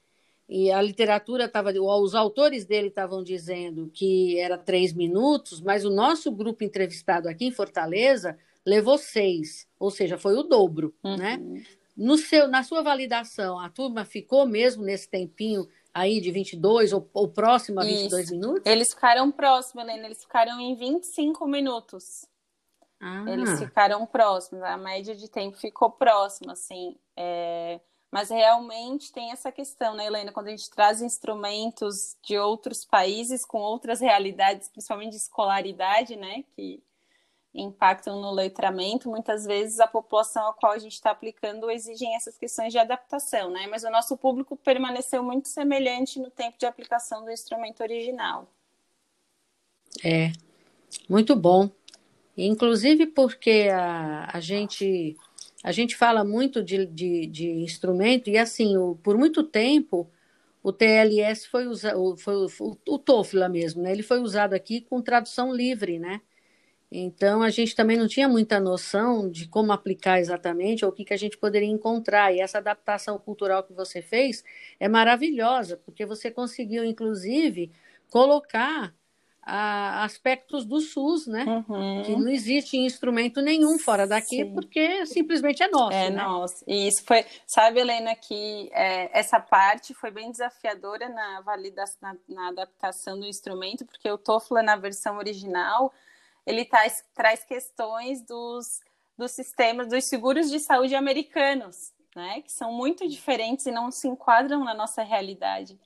e 0.50 0.69
a 0.73 0.83
literatura 0.83 1.45
estava, 1.45 1.71
os 1.71 2.12
autores 2.12 2.64
dele 2.64 2.88
estavam 2.88 3.23
dizendo 3.23 3.88
que 3.95 4.37
era 4.40 4.59
três 4.59 4.92
minutos, 4.92 5.61
mas 5.61 5.85
o 5.85 5.90
nosso 5.90 6.28
grupo 6.33 6.64
entrevistado 6.64 7.28
aqui 7.28 7.45
em 7.45 7.52
Fortaleza 7.52 8.37
levou 8.66 8.99
seis, 8.99 9.69
ou 9.78 9.92
seja, 9.92 10.19
foi 10.19 10.35
o 10.35 10.42
dobro, 10.42 10.92
uhum. 11.04 11.16
né? 11.16 11.40
No 11.97 12.19
seu, 12.19 12.49
na 12.49 12.64
sua 12.64 12.83
validação, 12.83 13.61
a 13.61 13.71
turma 13.71 14.04
ficou 14.04 14.45
mesmo 14.45 14.83
nesse 14.83 15.09
tempinho 15.09 15.69
aí 15.95 16.21
de 16.21 16.33
22 16.33 16.92
ou, 16.92 17.09
ou 17.14 17.28
próximo 17.28 17.78
a 17.78 17.85
22 17.85 18.25
Isso. 18.25 18.33
minutos? 18.33 18.62
Eles 18.66 18.92
ficaram 18.92 19.30
próximos, 19.30 19.85
Helena, 19.85 20.07
eles 20.07 20.21
ficaram 20.21 20.59
em 20.59 20.75
25 20.75 21.47
minutos. 21.47 22.26
Ah. 23.00 23.25
Eles 23.28 23.57
ficaram 23.57 24.04
próximos, 24.04 24.64
a 24.64 24.76
média 24.76 25.14
de 25.14 25.30
tempo 25.30 25.57
ficou 25.57 25.92
próxima, 25.92 26.54
assim. 26.54 26.97
É... 27.16 27.80
Mas 28.11 28.29
realmente 28.29 29.12
tem 29.12 29.31
essa 29.31 29.52
questão, 29.52 29.95
né, 29.95 30.07
Helena? 30.07 30.33
Quando 30.33 30.49
a 30.49 30.50
gente 30.50 30.69
traz 30.71 31.00
instrumentos 31.00 32.17
de 32.23 32.37
outros 32.37 32.85
países 32.85 33.45
com 33.45 33.59
outras 33.59 34.00
realidades, 34.00 34.69
principalmente 34.69 35.11
de 35.11 35.17
escolaridade, 35.17 36.17
né? 36.17 36.45
Que 36.57 36.83
impactam 37.55 38.21
no 38.21 38.31
letramento, 38.31 39.09
muitas 39.09 39.45
vezes 39.45 39.81
a 39.81 39.87
população 39.87 40.49
a 40.49 40.52
qual 40.52 40.73
a 40.73 40.79
gente 40.79 40.93
está 40.93 41.11
aplicando 41.11 41.71
exigem 41.71 42.14
essas 42.14 42.38
questões 42.38 42.73
de 42.73 42.79
adaptação, 42.79 43.50
né? 43.50 43.67
Mas 43.69 43.85
o 43.85 43.90
nosso 43.90 44.17
público 44.17 44.57
permaneceu 44.57 45.23
muito 45.23 45.49
semelhante 45.49 46.19
no 46.19 46.31
tempo 46.31 46.59
de 46.59 46.67
aplicação 46.67 47.25
do 47.25 47.31
instrumento 47.31 47.81
original. 47.81 48.49
É, 50.05 50.33
muito 51.09 51.35
bom. 51.35 51.69
Inclusive 52.37 53.07
porque 53.07 53.69
a, 53.73 54.31
a 54.33 54.40
gente 54.40 55.17
a 55.62 55.73
gente 55.73 55.97
fala 55.97 56.25
muito 56.25 56.62
de, 56.62 56.87
de, 56.87 57.26
de 57.26 57.50
instrumento 57.50 58.31
e 58.31 58.38
assim, 58.38 58.76
o, 58.76 58.97
por 58.97 59.17
muito 59.19 59.43
tempo 59.43 60.11
o 60.62 60.73
TLS 60.73 61.47
foi 61.49 61.67
usado, 61.67 62.17
foi, 62.17 62.35
o, 62.35 62.79
o 62.88 62.99
TOEFL 62.99 63.49
mesmo, 63.49 63.83
né? 63.83 63.93
Ele 63.93 64.02
foi 64.02 64.21
usado 64.21 64.55
aqui 64.55 64.81
com 64.83 65.00
tradução 65.00 65.55
livre, 65.55 65.99
né? 65.99 66.21
Então, 66.93 67.43
a 67.43 67.50
gente 67.50 67.75
também 67.76 67.97
não 67.97 68.09
tinha 68.09 68.29
muita 68.29 68.59
noção 68.59 69.31
de 69.31 69.47
como 69.49 69.73
aplicar 69.73 70.19
exatamente 70.19 70.85
ou 70.85 70.90
o 70.90 70.95
que, 70.95 71.05
que 71.05 71.14
a 71.14 71.17
gente 71.17 71.38
poderia 71.38 71.69
encontrar. 71.69 72.35
E 72.35 72.40
essa 72.40 72.59
adaptação 72.59 73.17
cultural 73.19 73.62
que 73.62 73.73
você 73.73 74.02
fez 74.02 74.43
é 74.79 74.88
maravilhosa, 74.88 75.76
porque 75.85 76.05
você 76.05 76.31
conseguiu, 76.33 76.85
inclusive, 76.85 77.71
colocar 78.11 78.93
a, 79.43 80.05
aspectos 80.05 80.65
do 80.65 80.81
SUS, 80.81 81.27
né? 81.27 81.45
Uhum. 81.45 82.03
Que 82.03 82.17
não 82.17 82.29
existe 82.29 82.77
instrumento 82.77 83.41
nenhum 83.41 83.79
fora 83.79 84.07
daqui, 84.07 84.45
Sim. 84.45 84.55
porque 84.55 85.07
simplesmente 85.07 85.63
é 85.63 85.69
nosso. 85.69 85.97
É 85.97 86.11
né? 86.11 86.23
nosso. 86.23 86.65
E 86.67 86.89
isso 86.89 87.05
foi, 87.05 87.25
sabe, 87.47 87.81
Helena, 87.81 88.15
que 88.15 88.71
é, 88.73 89.19
essa 89.19 89.41
parte 89.41 89.95
foi 89.95 90.11
bem 90.11 90.31
desafiadora 90.31 91.09
na 91.09 91.41
validação, 91.41 91.99
na, 92.01 92.17
na 92.29 92.49
adaptação 92.49 93.19
do 93.19 93.27
instrumento, 93.27 93.85
porque 93.85 94.11
o 94.11 94.19
TOEFL 94.19 94.63
na 94.63 94.77
versão 94.77 95.17
original 95.17 95.93
ele 96.47 96.65
traz, 96.65 97.05
traz 97.15 97.45
questões 97.45 98.23
dos, 98.23 98.81
dos 99.17 99.31
sistemas, 99.33 99.89
dos 99.89 100.05
seguros 100.05 100.51
de 100.51 100.59
saúde 100.59 100.95
americanos, 100.95 101.93
né, 102.15 102.43
que 102.43 102.51
são 102.51 102.73
muito 102.73 103.09
diferentes 103.09 103.67
e 103.67 103.71
não 103.71 103.91
se 103.91 104.09
enquadram 104.09 104.65
na 104.65 104.75
nossa 104.75 105.03
realidade. 105.03 105.79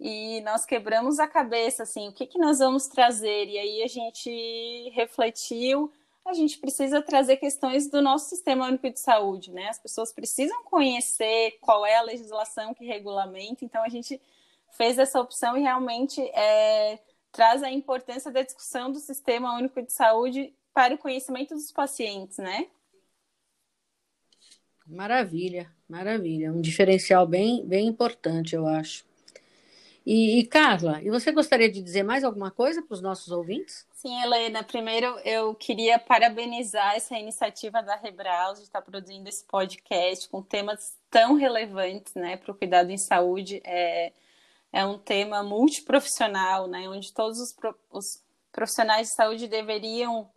E 0.00 0.40
nós 0.40 0.64
quebramos 0.64 1.18
a 1.18 1.28
cabeça, 1.28 1.82
assim, 1.82 2.08
o 2.08 2.12
que, 2.12 2.26
que 2.26 2.38
nós 2.38 2.58
vamos 2.58 2.86
trazer? 2.86 3.46
E 3.48 3.58
aí 3.58 3.82
a 3.82 3.86
gente 3.86 4.90
refletiu, 4.94 5.92
a 6.24 6.32
gente 6.32 6.58
precisa 6.58 7.02
trazer 7.02 7.36
questões 7.36 7.90
do 7.90 8.00
nosso 8.00 8.30
sistema 8.30 8.66
único 8.66 8.88
de 8.88 8.98
saúde, 8.98 9.52
né? 9.52 9.68
As 9.68 9.78
pessoas 9.78 10.10
precisam 10.10 10.64
conhecer 10.64 11.58
qual 11.60 11.84
é 11.84 11.96
a 11.96 12.02
legislação 12.02 12.72
que 12.72 12.86
regulamenta, 12.86 13.62
então 13.62 13.82
a 13.84 13.90
gente 13.90 14.18
fez 14.70 14.98
essa 14.98 15.20
opção 15.20 15.54
e 15.54 15.60
realmente 15.60 16.22
é, 16.32 16.98
traz 17.30 17.62
a 17.62 17.70
importância 17.70 18.30
da 18.30 18.40
discussão 18.40 18.90
do 18.90 18.98
sistema 18.98 19.54
único 19.54 19.82
de 19.82 19.92
saúde 19.92 20.54
para 20.72 20.94
o 20.94 20.98
conhecimento 20.98 21.54
dos 21.54 21.70
pacientes, 21.70 22.38
né? 22.38 22.68
Maravilha, 24.86 25.70
maravilha. 25.86 26.50
Um 26.50 26.60
diferencial 26.62 27.26
bem, 27.26 27.66
bem 27.66 27.86
importante, 27.86 28.54
eu 28.54 28.66
acho. 28.66 29.09
E, 30.12 30.40
e, 30.40 30.44
Carla, 30.44 31.00
e 31.04 31.08
você 31.08 31.30
gostaria 31.30 31.70
de 31.70 31.80
dizer 31.80 32.02
mais 32.02 32.24
alguma 32.24 32.50
coisa 32.50 32.82
para 32.82 32.94
os 32.94 33.00
nossos 33.00 33.30
ouvintes? 33.30 33.86
Sim, 33.92 34.20
Helena. 34.20 34.64
Primeiro, 34.64 35.06
eu 35.20 35.54
queria 35.54 36.00
parabenizar 36.00 36.96
essa 36.96 37.16
iniciativa 37.16 37.80
da 37.80 37.94
Rebraus 37.94 38.58
de 38.58 38.64
estar 38.64 38.82
produzindo 38.82 39.28
esse 39.28 39.44
podcast 39.44 40.28
com 40.28 40.42
temas 40.42 40.98
tão 41.08 41.34
relevantes 41.34 42.12
né, 42.16 42.36
para 42.36 42.50
o 42.50 42.56
cuidado 42.56 42.90
em 42.90 42.98
saúde. 42.98 43.62
É, 43.62 44.12
é 44.72 44.84
um 44.84 44.98
tema 44.98 45.44
multiprofissional, 45.44 46.66
né, 46.66 46.88
onde 46.88 47.14
todos 47.14 47.38
os, 47.38 47.54
os 47.92 48.20
profissionais 48.50 49.10
de 49.10 49.14
saúde 49.14 49.46
deveriam 49.46 50.28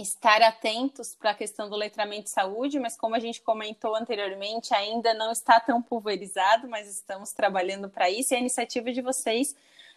estar 0.00 0.40
atentos 0.42 1.14
para 1.14 1.30
a 1.30 1.34
questão 1.34 1.68
do 1.68 1.76
letramento 1.76 2.24
de 2.24 2.30
saúde, 2.30 2.78
mas 2.78 2.96
como 2.96 3.14
a 3.14 3.18
gente 3.18 3.40
comentou 3.42 3.96
anteriormente, 3.96 4.74
ainda 4.74 5.12
não 5.14 5.32
está 5.32 5.58
tão 5.58 5.82
pulverizado, 5.82 6.68
mas 6.68 6.88
estamos 6.88 7.32
trabalhando 7.32 7.88
para 7.88 8.08
isso. 8.08 8.32
E 8.32 8.36
a 8.36 8.40
iniciativa 8.40 8.92
de 8.92 9.02
vocês 9.02 9.56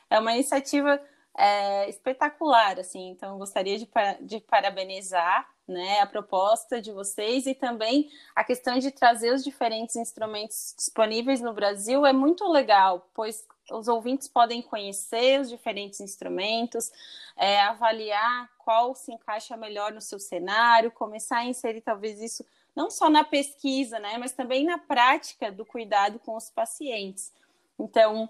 é 0.10 0.20
uma 0.20 0.34
iniciativa 0.34 1.02
é, 1.38 1.90
espetacular, 1.90 2.80
assim. 2.80 3.10
Então, 3.10 3.38
gostaria 3.38 3.78
de, 3.78 3.88
de 4.22 4.40
parabenizar 4.40 5.48
né, 5.68 6.00
a 6.02 6.06
proposta 6.06 6.82
de 6.82 6.92
vocês 6.92 7.46
e 7.46 7.54
também 7.54 8.10
a 8.36 8.44
questão 8.44 8.78
de 8.78 8.92
trazer 8.92 9.34
os 9.34 9.44
diferentes 9.44 9.96
instrumentos 9.96 10.74
disponíveis 10.78 11.42
no 11.42 11.54
Brasil 11.54 12.06
é 12.06 12.12
muito 12.12 12.48
legal, 12.48 13.10
pois 13.14 13.46
os 13.72 13.88
ouvintes 13.88 14.28
podem 14.28 14.62
conhecer 14.62 15.40
os 15.40 15.50
diferentes 15.50 16.00
instrumentos, 16.00 16.92
é, 17.36 17.62
avaliar 17.62 18.50
qual 18.58 18.94
se 18.96 19.12
encaixa 19.12 19.56
melhor 19.58 19.92
no 19.92 20.02
seu 20.02 20.20
cenário, 20.20 20.92
começar 20.92 21.38
a 21.38 21.46
inserir 21.46 21.82
talvez 21.82 22.22
isso 22.22 22.46
não 22.76 22.90
só 22.90 23.10
na 23.10 23.24
pesquisa, 23.24 24.00
né, 24.00 24.18
mas 24.18 24.32
também 24.32 24.66
na 24.66 24.78
prática 24.78 25.52
do 25.52 25.66
cuidado 25.66 26.20
com 26.20 26.36
os 26.36 26.50
pacientes. 26.50 27.34
Então, 27.78 28.30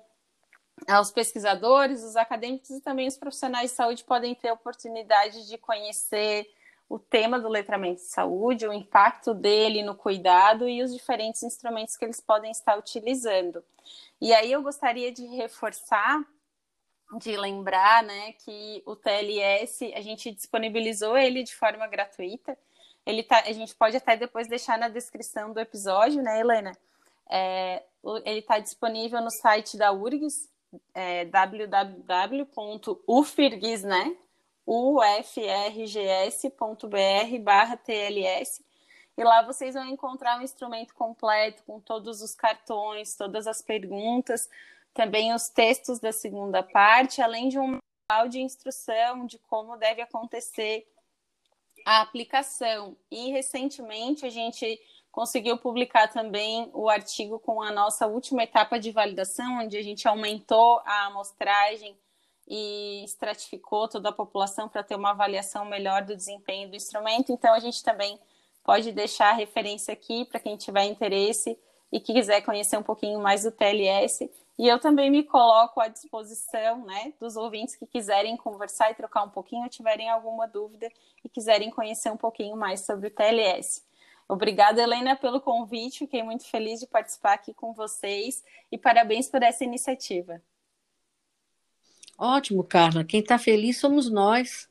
os 0.99 1.11
pesquisadores, 1.11 2.03
os 2.03 2.15
acadêmicos 2.15 2.71
e 2.71 2.81
também 2.81 3.07
os 3.07 3.17
profissionais 3.17 3.69
de 3.69 3.75
saúde 3.75 4.03
podem 4.03 4.33
ter 4.33 4.49
a 4.49 4.53
oportunidade 4.53 5.47
de 5.47 5.57
conhecer 5.57 6.49
o 6.91 6.99
tema 6.99 7.39
do 7.39 7.47
letramento 7.47 8.01
de 8.01 8.07
saúde, 8.07 8.67
o 8.67 8.73
impacto 8.73 9.33
dele 9.33 9.81
no 9.81 9.95
cuidado 9.95 10.67
e 10.67 10.83
os 10.83 10.93
diferentes 10.93 11.41
instrumentos 11.41 11.95
que 11.95 12.03
eles 12.03 12.19
podem 12.19 12.51
estar 12.51 12.77
utilizando. 12.77 13.63
E 14.19 14.33
aí 14.33 14.51
eu 14.51 14.61
gostaria 14.61 15.09
de 15.09 15.25
reforçar, 15.27 16.21
de 17.17 17.37
lembrar, 17.37 18.03
né, 18.03 18.33
que 18.33 18.83
o 18.85 18.93
TLS 18.93 19.93
a 19.93 20.01
gente 20.01 20.31
disponibilizou 20.31 21.17
ele 21.17 21.43
de 21.43 21.55
forma 21.55 21.87
gratuita. 21.87 22.57
Ele 23.05 23.23
tá, 23.23 23.39
a 23.39 23.53
gente 23.53 23.73
pode 23.73 23.95
até 23.95 24.17
depois 24.17 24.49
deixar 24.49 24.77
na 24.77 24.89
descrição 24.89 25.53
do 25.53 25.61
episódio, 25.61 26.21
né, 26.21 26.41
Helena? 26.41 26.73
É, 27.29 27.83
ele 28.25 28.39
está 28.39 28.59
disponível 28.59 29.21
no 29.21 29.31
site 29.31 29.77
da 29.77 29.93
URGS, 29.93 30.49
é, 30.93 31.23
né? 33.83 34.17
ufrgs.br 34.65 36.49
barra 37.41 37.77
TLS 37.77 38.63
e 39.17 39.23
lá 39.23 39.41
vocês 39.41 39.75
vão 39.75 39.87
encontrar 39.87 40.39
um 40.39 40.41
instrumento 40.41 40.93
completo 40.93 41.63
com 41.63 41.79
todos 41.79 42.21
os 42.21 42.33
cartões, 42.33 43.15
todas 43.15 43.45
as 43.45 43.61
perguntas, 43.61 44.49
também 44.93 45.33
os 45.33 45.49
textos 45.49 45.99
da 45.99 46.11
segunda 46.11 46.63
parte, 46.63 47.21
além 47.21 47.49
de 47.49 47.59
um 47.59 47.77
manual 48.09 48.27
de 48.27 48.39
instrução 48.39 49.25
de 49.25 49.37
como 49.37 49.77
deve 49.77 50.01
acontecer 50.01 50.87
a 51.85 52.01
aplicação. 52.01 52.95
E 53.09 53.31
recentemente 53.31 54.25
a 54.25 54.29
gente 54.29 54.79
conseguiu 55.11 55.57
publicar 55.57 56.07
também 56.07 56.69
o 56.73 56.89
artigo 56.89 57.37
com 57.39 57.61
a 57.61 57.71
nossa 57.71 58.07
última 58.07 58.43
etapa 58.43 58.79
de 58.79 58.91
validação, 58.91 59.59
onde 59.59 59.77
a 59.77 59.83
gente 59.83 60.07
aumentou 60.07 60.79
a 60.85 61.07
amostragem 61.07 61.97
e 62.47 63.03
estratificou 63.03 63.87
toda 63.87 64.09
a 64.09 64.13
população 64.13 64.67
para 64.67 64.83
ter 64.83 64.95
uma 64.95 65.11
avaliação 65.11 65.65
melhor 65.65 66.03
do 66.03 66.15
desempenho 66.15 66.69
do 66.69 66.75
instrumento. 66.75 67.31
Então, 67.31 67.53
a 67.53 67.59
gente 67.59 67.83
também 67.83 68.19
pode 68.63 68.91
deixar 68.91 69.29
a 69.29 69.33
referência 69.33 69.93
aqui 69.93 70.25
para 70.25 70.39
quem 70.39 70.57
tiver 70.57 70.85
interesse 70.85 71.57
e 71.91 71.99
que 71.99 72.13
quiser 72.13 72.41
conhecer 72.41 72.77
um 72.77 72.83
pouquinho 72.83 73.19
mais 73.19 73.43
do 73.43 73.51
TLS. 73.51 74.29
E 74.57 74.67
eu 74.67 74.79
também 74.79 75.09
me 75.09 75.23
coloco 75.23 75.79
à 75.79 75.87
disposição 75.87 76.85
né, 76.85 77.13
dos 77.19 77.35
ouvintes 77.35 77.75
que 77.75 77.85
quiserem 77.85 78.37
conversar 78.37 78.91
e 78.91 78.95
trocar 78.95 79.23
um 79.23 79.29
pouquinho, 79.29 79.63
ou 79.63 79.69
tiverem 79.69 80.09
alguma 80.09 80.47
dúvida 80.47 80.89
e 81.23 81.29
quiserem 81.29 81.69
conhecer 81.71 82.11
um 82.11 82.17
pouquinho 82.17 82.55
mais 82.55 82.81
sobre 82.81 83.07
o 83.07 83.11
TLS. 83.11 83.83
Obrigada, 84.29 84.81
Helena, 84.81 85.15
pelo 85.15 85.41
convite. 85.41 85.99
Fiquei 85.99 86.23
muito 86.23 86.45
feliz 86.45 86.79
de 86.79 86.87
participar 86.87 87.33
aqui 87.33 87.53
com 87.53 87.73
vocês 87.73 88.43
e 88.71 88.77
parabéns 88.77 89.27
por 89.27 89.43
essa 89.43 89.63
iniciativa. 89.63 90.41
Ótimo, 92.23 92.63
Carla. 92.63 93.03
Quem 93.03 93.19
está 93.19 93.39
feliz 93.39 93.79
somos 93.79 94.07
nós. 94.07 94.69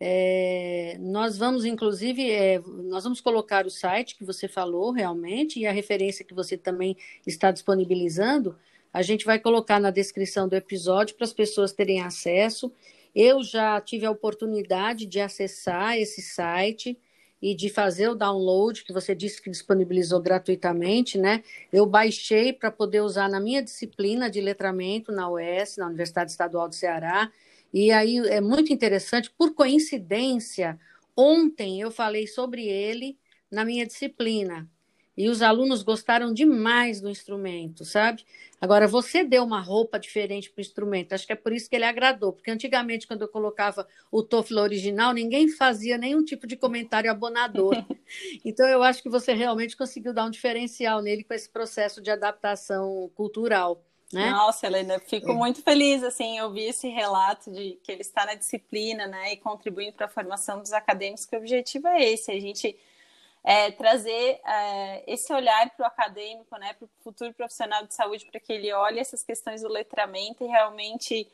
É, 0.00 0.96
nós 0.98 1.36
vamos, 1.36 1.66
inclusive, 1.66 2.30
é, 2.30 2.58
nós 2.58 3.04
vamos 3.04 3.20
colocar 3.20 3.66
o 3.66 3.70
site 3.70 4.16
que 4.16 4.24
você 4.24 4.48
falou 4.48 4.92
realmente 4.92 5.60
e 5.60 5.66
a 5.66 5.72
referência 5.72 6.24
que 6.24 6.32
você 6.32 6.56
também 6.56 6.96
está 7.26 7.50
disponibilizando. 7.50 8.56
A 8.94 9.02
gente 9.02 9.26
vai 9.26 9.38
colocar 9.38 9.78
na 9.78 9.90
descrição 9.90 10.48
do 10.48 10.56
episódio 10.56 11.16
para 11.16 11.26
as 11.26 11.34
pessoas 11.34 11.70
terem 11.70 12.00
acesso. 12.00 12.72
Eu 13.14 13.42
já 13.42 13.78
tive 13.78 14.06
a 14.06 14.10
oportunidade 14.10 15.04
de 15.04 15.20
acessar 15.20 15.98
esse 15.98 16.22
site 16.22 16.98
e 17.40 17.54
de 17.54 17.68
fazer 17.68 18.08
o 18.08 18.14
download, 18.14 18.82
que 18.84 18.92
você 18.92 19.14
disse 19.14 19.40
que 19.40 19.50
disponibilizou 19.50 20.20
gratuitamente, 20.20 21.18
né? 21.18 21.42
Eu 21.72 21.86
baixei 21.86 22.52
para 22.52 22.70
poder 22.70 23.02
usar 23.02 23.28
na 23.28 23.40
minha 23.40 23.62
disciplina 23.62 24.30
de 24.30 24.40
letramento 24.40 25.12
na 25.12 25.30
UES, 25.30 25.76
na 25.76 25.86
Universidade 25.86 26.30
Estadual 26.30 26.68
do 26.68 26.74
Ceará. 26.74 27.30
E 27.72 27.90
aí 27.92 28.18
é 28.28 28.40
muito 28.40 28.72
interessante, 28.72 29.30
por 29.30 29.54
coincidência, 29.54 30.78
ontem 31.16 31.80
eu 31.80 31.90
falei 31.90 32.26
sobre 32.26 32.66
ele 32.66 33.18
na 33.50 33.64
minha 33.64 33.86
disciplina. 33.86 34.68
E 35.16 35.28
os 35.28 35.40
alunos 35.40 35.82
gostaram 35.82 36.32
demais 36.32 37.00
do 37.00 37.08
instrumento, 37.08 37.84
sabe? 37.84 38.24
Agora, 38.60 38.86
você 38.86 39.24
deu 39.24 39.44
uma 39.44 39.60
roupa 39.60 39.98
diferente 39.98 40.50
para 40.50 40.60
o 40.60 40.62
instrumento, 40.62 41.12
acho 41.12 41.26
que 41.26 41.32
é 41.32 41.36
por 41.36 41.52
isso 41.52 41.68
que 41.68 41.76
ele 41.76 41.84
agradou, 41.84 42.32
porque 42.32 42.50
antigamente, 42.50 43.06
quando 43.06 43.22
eu 43.22 43.28
colocava 43.28 43.86
o 44.10 44.22
TOEFL 44.22 44.58
original, 44.58 45.12
ninguém 45.12 45.48
fazia 45.48 45.96
nenhum 45.96 46.24
tipo 46.24 46.46
de 46.46 46.56
comentário 46.56 47.10
abonador. 47.10 47.74
então, 48.44 48.66
eu 48.68 48.82
acho 48.82 49.02
que 49.02 49.08
você 49.08 49.32
realmente 49.32 49.76
conseguiu 49.76 50.12
dar 50.12 50.24
um 50.24 50.30
diferencial 50.30 51.00
nele 51.00 51.24
com 51.24 51.34
esse 51.34 51.48
processo 51.48 52.02
de 52.02 52.10
adaptação 52.10 53.10
cultural. 53.14 53.82
Né? 54.12 54.30
Nossa, 54.30 54.66
Helena, 54.66 55.00
fico 55.00 55.32
é. 55.32 55.34
muito 55.34 55.62
feliz 55.62 56.02
assim, 56.04 56.38
eu 56.38 56.52
vi 56.52 56.62
esse 56.62 56.88
relato 56.88 57.50
de 57.50 57.78
que 57.82 57.90
ele 57.90 58.02
está 58.02 58.24
na 58.24 58.34
disciplina, 58.34 59.06
né, 59.06 59.32
e 59.32 59.36
contribuindo 59.36 59.94
para 59.94 60.06
a 60.06 60.08
formação 60.08 60.60
dos 60.60 60.72
acadêmicos, 60.72 61.26
que 61.26 61.34
o 61.34 61.38
objetivo 61.40 61.88
é 61.88 62.12
esse, 62.12 62.30
a 62.30 62.40
gente 62.40 62.76
é, 63.48 63.70
trazer 63.70 64.40
é, 64.44 65.04
esse 65.06 65.32
olhar 65.32 65.70
para 65.70 65.84
o 65.84 65.86
acadêmico, 65.86 66.58
né, 66.58 66.72
para 66.72 66.84
o 66.84 66.90
futuro 67.04 67.32
profissional 67.32 67.86
de 67.86 67.94
saúde, 67.94 68.26
para 68.26 68.40
que 68.40 68.52
ele 68.52 68.72
olhe 68.72 68.98
essas 68.98 69.22
questões 69.22 69.62
do 69.62 69.68
letramento 69.68 70.42
e 70.42 70.48
realmente 70.48 71.30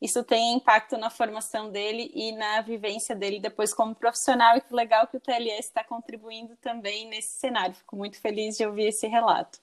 isso 0.00 0.24
tenha 0.24 0.56
impacto 0.56 0.96
na 0.96 1.10
formação 1.10 1.70
dele 1.70 2.10
e 2.14 2.32
na 2.32 2.62
vivência 2.62 3.14
dele 3.14 3.38
depois 3.38 3.74
como 3.74 3.94
profissional. 3.94 4.56
E 4.56 4.62
que 4.62 4.74
legal 4.74 5.06
que 5.06 5.18
o 5.18 5.20
TLS 5.20 5.66
está 5.66 5.84
contribuindo 5.84 6.56
também 6.56 7.06
nesse 7.06 7.38
cenário. 7.38 7.74
Fico 7.74 7.94
muito 7.94 8.18
feliz 8.18 8.56
de 8.56 8.64
ouvir 8.64 8.86
esse 8.86 9.06
relato. 9.06 9.60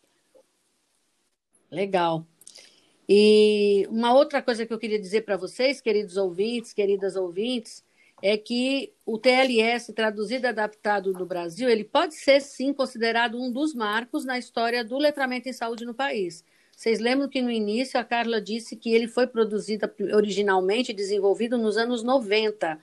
Legal. 1.71 2.23
E 3.09 3.87
uma 3.89 4.13
outra 4.13 4.39
coisa 4.39 4.67
que 4.67 4.73
eu 4.73 4.77
queria 4.77 4.99
dizer 4.99 5.21
para 5.21 5.35
vocês, 5.35 5.81
queridos 5.81 6.15
ouvintes, 6.15 6.73
queridas 6.73 7.15
ouvintes, 7.15 7.83
é 8.21 8.37
que 8.37 8.93
o 9.05 9.17
TLS, 9.17 9.93
traduzido 9.93 10.45
e 10.45 10.49
adaptado 10.49 11.13
no 11.13 11.25
Brasil, 11.25 11.69
ele 11.69 11.83
pode 11.83 12.15
ser, 12.15 12.41
sim, 12.41 12.73
considerado 12.73 13.39
um 13.39 13.51
dos 13.51 13.73
marcos 13.73 14.25
na 14.25 14.37
história 14.37 14.83
do 14.83 14.97
letramento 14.97 15.47
em 15.47 15.53
saúde 15.53 15.85
no 15.85 15.93
país. 15.93 16.43
Vocês 16.75 16.99
lembram 16.99 17.29
que 17.29 17.41
no 17.41 17.49
início 17.49 17.99
a 17.99 18.03
Carla 18.03 18.41
disse 18.41 18.75
que 18.75 18.93
ele 18.93 19.07
foi 19.07 19.27
produzido 19.27 19.89
originalmente, 20.13 20.93
desenvolvido 20.93 21.57
nos 21.57 21.77
anos 21.77 22.03
90, 22.03 22.79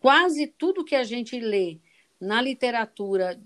quase 0.00 0.46
tudo 0.46 0.84
que 0.84 0.94
a 0.94 1.04
gente 1.04 1.38
lê 1.38 1.78
na 2.20 2.40
literatura 2.40 3.40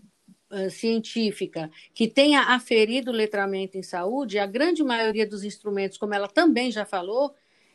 uh, 0.50 0.70
científica 0.70 1.70
que 1.94 2.08
tenha 2.08 2.40
aferido 2.54 3.10
o 3.10 3.14
letramento 3.14 3.78
em 3.78 3.82
saúde, 3.82 4.38
a 4.38 4.46
grande 4.46 4.82
maioria 4.82 5.26
dos 5.26 5.44
instrumentos, 5.44 5.98
como 5.98 6.14
ela 6.14 6.28
também 6.28 6.70
já 6.70 6.84
falou, 6.84 7.34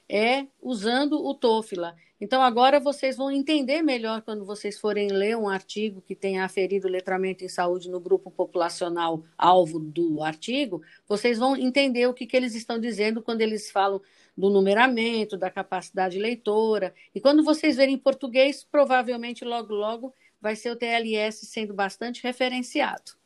é 0.10 0.48
usando 0.62 1.24
o 1.26 1.34
TOEFL. 1.34 1.86
Então, 2.20 2.42
agora 2.42 2.80
vocês 2.80 3.16
vão 3.16 3.30
entender 3.30 3.84
melhor 3.84 4.22
quando 4.24 4.44
vocês 4.44 4.80
forem 4.80 5.10
ler 5.10 5.38
um 5.38 5.48
artigo 5.48 6.02
que 6.02 6.16
tenha 6.16 6.44
aferido 6.44 6.88
letramento 6.88 7.44
em 7.44 7.50
saúde 7.50 7.90
no 7.90 8.00
grupo 8.00 8.32
populacional 8.32 9.24
alvo 9.38 9.80
do 9.80 10.24
artigo, 10.24 10.82
vocês 11.08 11.38
vão 11.38 11.56
entender 11.56 12.08
o 12.08 12.14
que, 12.14 12.26
que 12.26 12.36
eles 12.36 12.56
estão 12.56 12.80
dizendo 12.80 13.22
quando 13.22 13.42
eles 13.42 13.70
falam 13.70 14.02
do 14.36 14.50
numeramento, 14.50 15.38
da 15.38 15.52
capacidade 15.52 16.18
leitora. 16.18 16.94
E 17.14 17.22
quando 17.22 17.44
vocês 17.44 17.76
verem 17.76 17.96
em 17.96 18.00
português, 18.00 18.64
provavelmente 18.64 19.46
logo, 19.46 19.74
logo 19.74 20.14
vai 20.42 20.56
ser 20.56 20.72
o 20.72 20.76
TLS 20.76 21.46
sendo 21.46 21.74
bastante 21.74 22.24
referenciado. 22.24 23.18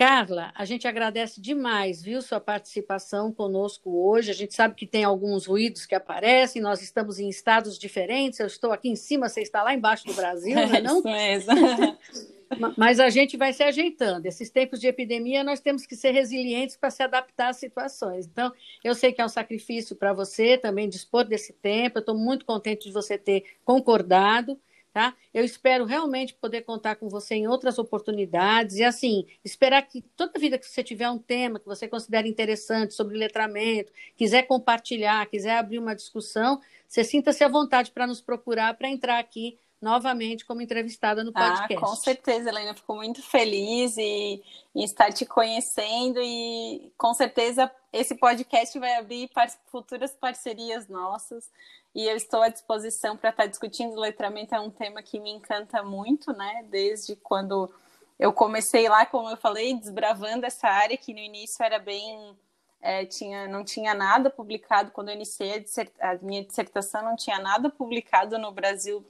Carla, 0.00 0.50
a 0.54 0.64
gente 0.64 0.88
agradece 0.88 1.42
demais, 1.42 2.02
viu, 2.02 2.22
sua 2.22 2.40
participação 2.40 3.30
conosco 3.30 3.90
hoje. 4.02 4.30
A 4.30 4.34
gente 4.34 4.54
sabe 4.54 4.74
que 4.74 4.86
tem 4.86 5.04
alguns 5.04 5.44
ruídos 5.44 5.84
que 5.84 5.94
aparecem, 5.94 6.62
nós 6.62 6.80
estamos 6.80 7.18
em 7.18 7.28
estados 7.28 7.78
diferentes. 7.78 8.40
Eu 8.40 8.46
estou 8.46 8.72
aqui 8.72 8.88
em 8.88 8.96
cima, 8.96 9.28
você 9.28 9.42
está 9.42 9.62
lá 9.62 9.74
embaixo 9.74 10.06
do 10.06 10.14
Brasil, 10.14 10.54
não 10.56 10.74
é? 10.74 10.80
Não? 10.80 10.98
Isso 11.00 11.04
mesmo. 11.04 11.52
Mas 12.78 12.98
a 12.98 13.10
gente 13.10 13.36
vai 13.36 13.52
se 13.52 13.62
ajeitando. 13.62 14.24
Esses 14.24 14.48
tempos 14.48 14.80
de 14.80 14.86
epidemia, 14.86 15.44
nós 15.44 15.60
temos 15.60 15.84
que 15.84 15.94
ser 15.94 16.12
resilientes 16.12 16.78
para 16.78 16.88
se 16.88 17.02
adaptar 17.02 17.50
às 17.50 17.58
situações. 17.58 18.26
Então, 18.26 18.50
eu 18.82 18.94
sei 18.94 19.12
que 19.12 19.20
é 19.20 19.24
um 19.24 19.28
sacrifício 19.28 19.94
para 19.94 20.14
você 20.14 20.56
também 20.56 20.88
dispor 20.88 21.26
desse 21.26 21.52
tempo. 21.52 21.98
Eu 21.98 22.00
estou 22.00 22.16
muito 22.16 22.46
contente 22.46 22.88
de 22.88 22.92
você 22.94 23.18
ter 23.18 23.44
concordado. 23.66 24.58
Tá? 24.92 25.14
Eu 25.32 25.44
espero 25.44 25.84
realmente 25.84 26.34
poder 26.34 26.62
contar 26.62 26.96
com 26.96 27.08
você 27.08 27.36
em 27.36 27.46
outras 27.46 27.78
oportunidades 27.78 28.76
e 28.76 28.82
assim, 28.82 29.24
esperar 29.44 29.82
que 29.82 30.02
toda 30.02 30.40
vida 30.40 30.58
que 30.58 30.66
você 30.66 30.82
tiver 30.82 31.08
um 31.08 31.18
tema 31.18 31.60
que 31.60 31.66
você 31.66 31.86
considere 31.86 32.28
interessante 32.28 32.92
sobre 32.92 33.16
letramento, 33.16 33.92
quiser 34.16 34.42
compartilhar, 34.48 35.24
quiser 35.26 35.56
abrir 35.58 35.78
uma 35.78 35.94
discussão, 35.94 36.60
você 36.88 37.04
sinta-se 37.04 37.44
à 37.44 37.48
vontade 37.48 37.92
para 37.92 38.04
nos 38.04 38.20
procurar 38.20 38.76
para 38.76 38.88
entrar 38.88 39.20
aqui 39.20 39.56
novamente 39.80 40.44
como 40.44 40.60
entrevistada 40.60 41.24
no 41.24 41.32
podcast. 41.32 41.74
Ah, 41.74 41.80
com 41.80 41.96
certeza, 41.96 42.50
Helena, 42.50 42.74
fico 42.74 42.94
muito 42.94 43.22
feliz 43.22 43.96
e, 43.96 44.42
em 44.74 44.84
estar 44.84 45.12
te 45.12 45.24
conhecendo 45.24 46.20
e 46.22 46.92
com 46.98 47.14
certeza 47.14 47.70
esse 47.92 48.14
podcast 48.14 48.78
vai 48.78 48.94
abrir 48.96 49.28
para 49.28 49.48
futuras 49.70 50.12
parcerias 50.12 50.86
nossas 50.88 51.50
e 51.94 52.06
eu 52.06 52.16
estou 52.16 52.42
à 52.42 52.48
disposição 52.48 53.16
para 53.16 53.30
estar 53.30 53.46
discutindo 53.46 53.98
letramento, 53.98 54.54
é 54.54 54.60
um 54.60 54.70
tema 54.70 55.02
que 55.02 55.18
me 55.18 55.30
encanta 55.30 55.82
muito, 55.82 56.32
né, 56.32 56.64
desde 56.68 57.16
quando 57.16 57.72
eu 58.18 58.32
comecei 58.32 58.88
lá, 58.88 59.06
como 59.06 59.30
eu 59.30 59.36
falei, 59.36 59.74
desbravando 59.74 60.46
essa 60.46 60.68
área 60.68 60.96
que 60.96 61.12
no 61.12 61.18
início 61.18 61.64
era 61.64 61.78
bem 61.78 62.36
é, 62.82 63.04
tinha, 63.04 63.46
não 63.48 63.64
tinha 63.64 63.94
nada 63.94 64.30
publicado 64.30 64.90
quando 64.90 65.08
eu 65.08 65.14
iniciei 65.14 65.64
a, 66.00 66.10
a 66.10 66.14
minha 66.18 66.44
dissertação, 66.44 67.02
não 67.02 67.16
tinha 67.16 67.38
nada 67.38 67.68
publicado 67.68 68.38
no 68.38 68.52
Brasil 68.52 69.04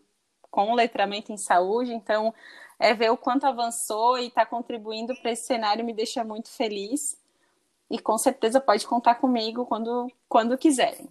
com 0.50 0.74
letramento 0.74 1.32
em 1.32 1.36
saúde, 1.36 1.92
então 1.92 2.34
é 2.78 2.94
ver 2.94 3.10
o 3.10 3.16
quanto 3.16 3.46
avançou 3.46 4.18
e 4.18 4.26
está 4.28 4.44
contribuindo 4.44 5.14
para 5.16 5.32
esse 5.32 5.44
cenário 5.44 5.84
me 5.84 5.92
deixa 5.92 6.24
muito 6.24 6.48
feliz. 6.48 7.18
E 7.90 7.98
com 7.98 8.16
certeza 8.16 8.60
pode 8.60 8.86
contar 8.86 9.16
comigo 9.16 9.66
quando, 9.66 10.10
quando 10.28 10.56
quiserem. 10.56 11.08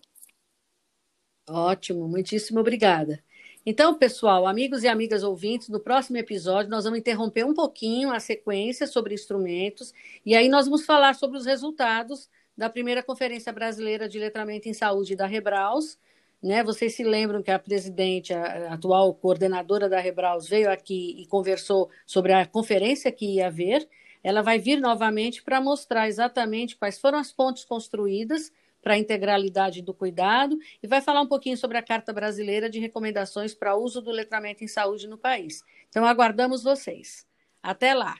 Ótimo, 1.48 2.08
muitíssimo 2.08 2.60
obrigada. 2.60 3.24
Então, 3.66 3.94
pessoal, 3.94 4.48
amigos 4.48 4.84
e 4.84 4.88
amigas 4.88 5.22
ouvintes, 5.22 5.68
no 5.68 5.80
próximo 5.80 6.18
episódio 6.18 6.72
nós 6.72 6.86
vamos 6.86 7.00
interromper 7.00 7.44
um 7.46 7.54
pouquinho 7.54 8.12
a 8.12 8.20
sequência 8.20 8.88
sobre 8.88 9.14
instrumentos 9.14 9.94
e 10.26 10.34
aí 10.34 10.48
nós 10.48 10.66
vamos 10.66 10.86
falar 10.86 11.14
sobre 11.16 11.38
os 11.38 11.46
resultados 11.46 12.30
da 12.58 12.70
primeira 12.70 13.04
Conferência 13.04 13.52
Brasileira 13.52 14.08
de 14.08 14.18
Letramento 14.18 14.68
em 14.68 14.74
Saúde 14.74 15.16
da 15.16 15.26
Rebraus, 15.26 15.98
né? 16.42 16.64
Vocês 16.64 16.96
se 16.96 17.04
lembram 17.04 17.44
que 17.44 17.52
a 17.52 17.60
presidente, 17.60 18.34
a 18.34 18.74
atual 18.74 19.14
coordenadora 19.14 19.90
da 19.90 20.00
Rebraus, 20.00 20.48
veio 20.48 20.72
aqui 20.72 21.16
e 21.20 21.26
conversou 21.28 21.90
sobre 22.06 22.34
a 22.34 22.46
conferência 22.46 23.12
que 23.12 23.36
ia 23.36 23.48
haver. 23.48 23.88
Ela 24.24 24.42
vai 24.42 24.60
vir 24.60 24.80
novamente 24.80 25.44
para 25.44 25.62
mostrar 25.62 26.08
exatamente 26.08 26.76
quais 26.78 27.00
foram 27.00 27.18
as 27.18 27.32
pontes 27.32 27.64
construídas 27.66 28.52
para 28.82 28.94
a 28.94 28.98
integralidade 28.98 29.82
do 29.82 29.94
cuidado 29.94 30.58
e 30.82 30.88
vai 30.88 31.02
falar 31.02 31.22
um 31.22 31.28
pouquinho 31.28 31.58
sobre 31.58 31.78
a 31.78 31.84
Carta 31.84 32.14
Brasileira 32.14 32.70
de 32.70 32.80
Recomendações 32.80 33.54
para 33.54 33.76
uso 33.76 34.02
do 34.02 34.12
letramento 34.12 34.64
em 34.64 34.68
saúde 34.68 35.08
no 35.08 35.18
país. 35.18 35.64
Então, 35.90 36.06
aguardamos 36.06 36.64
vocês. 36.64 37.28
Até 37.62 37.94
lá! 37.94 38.16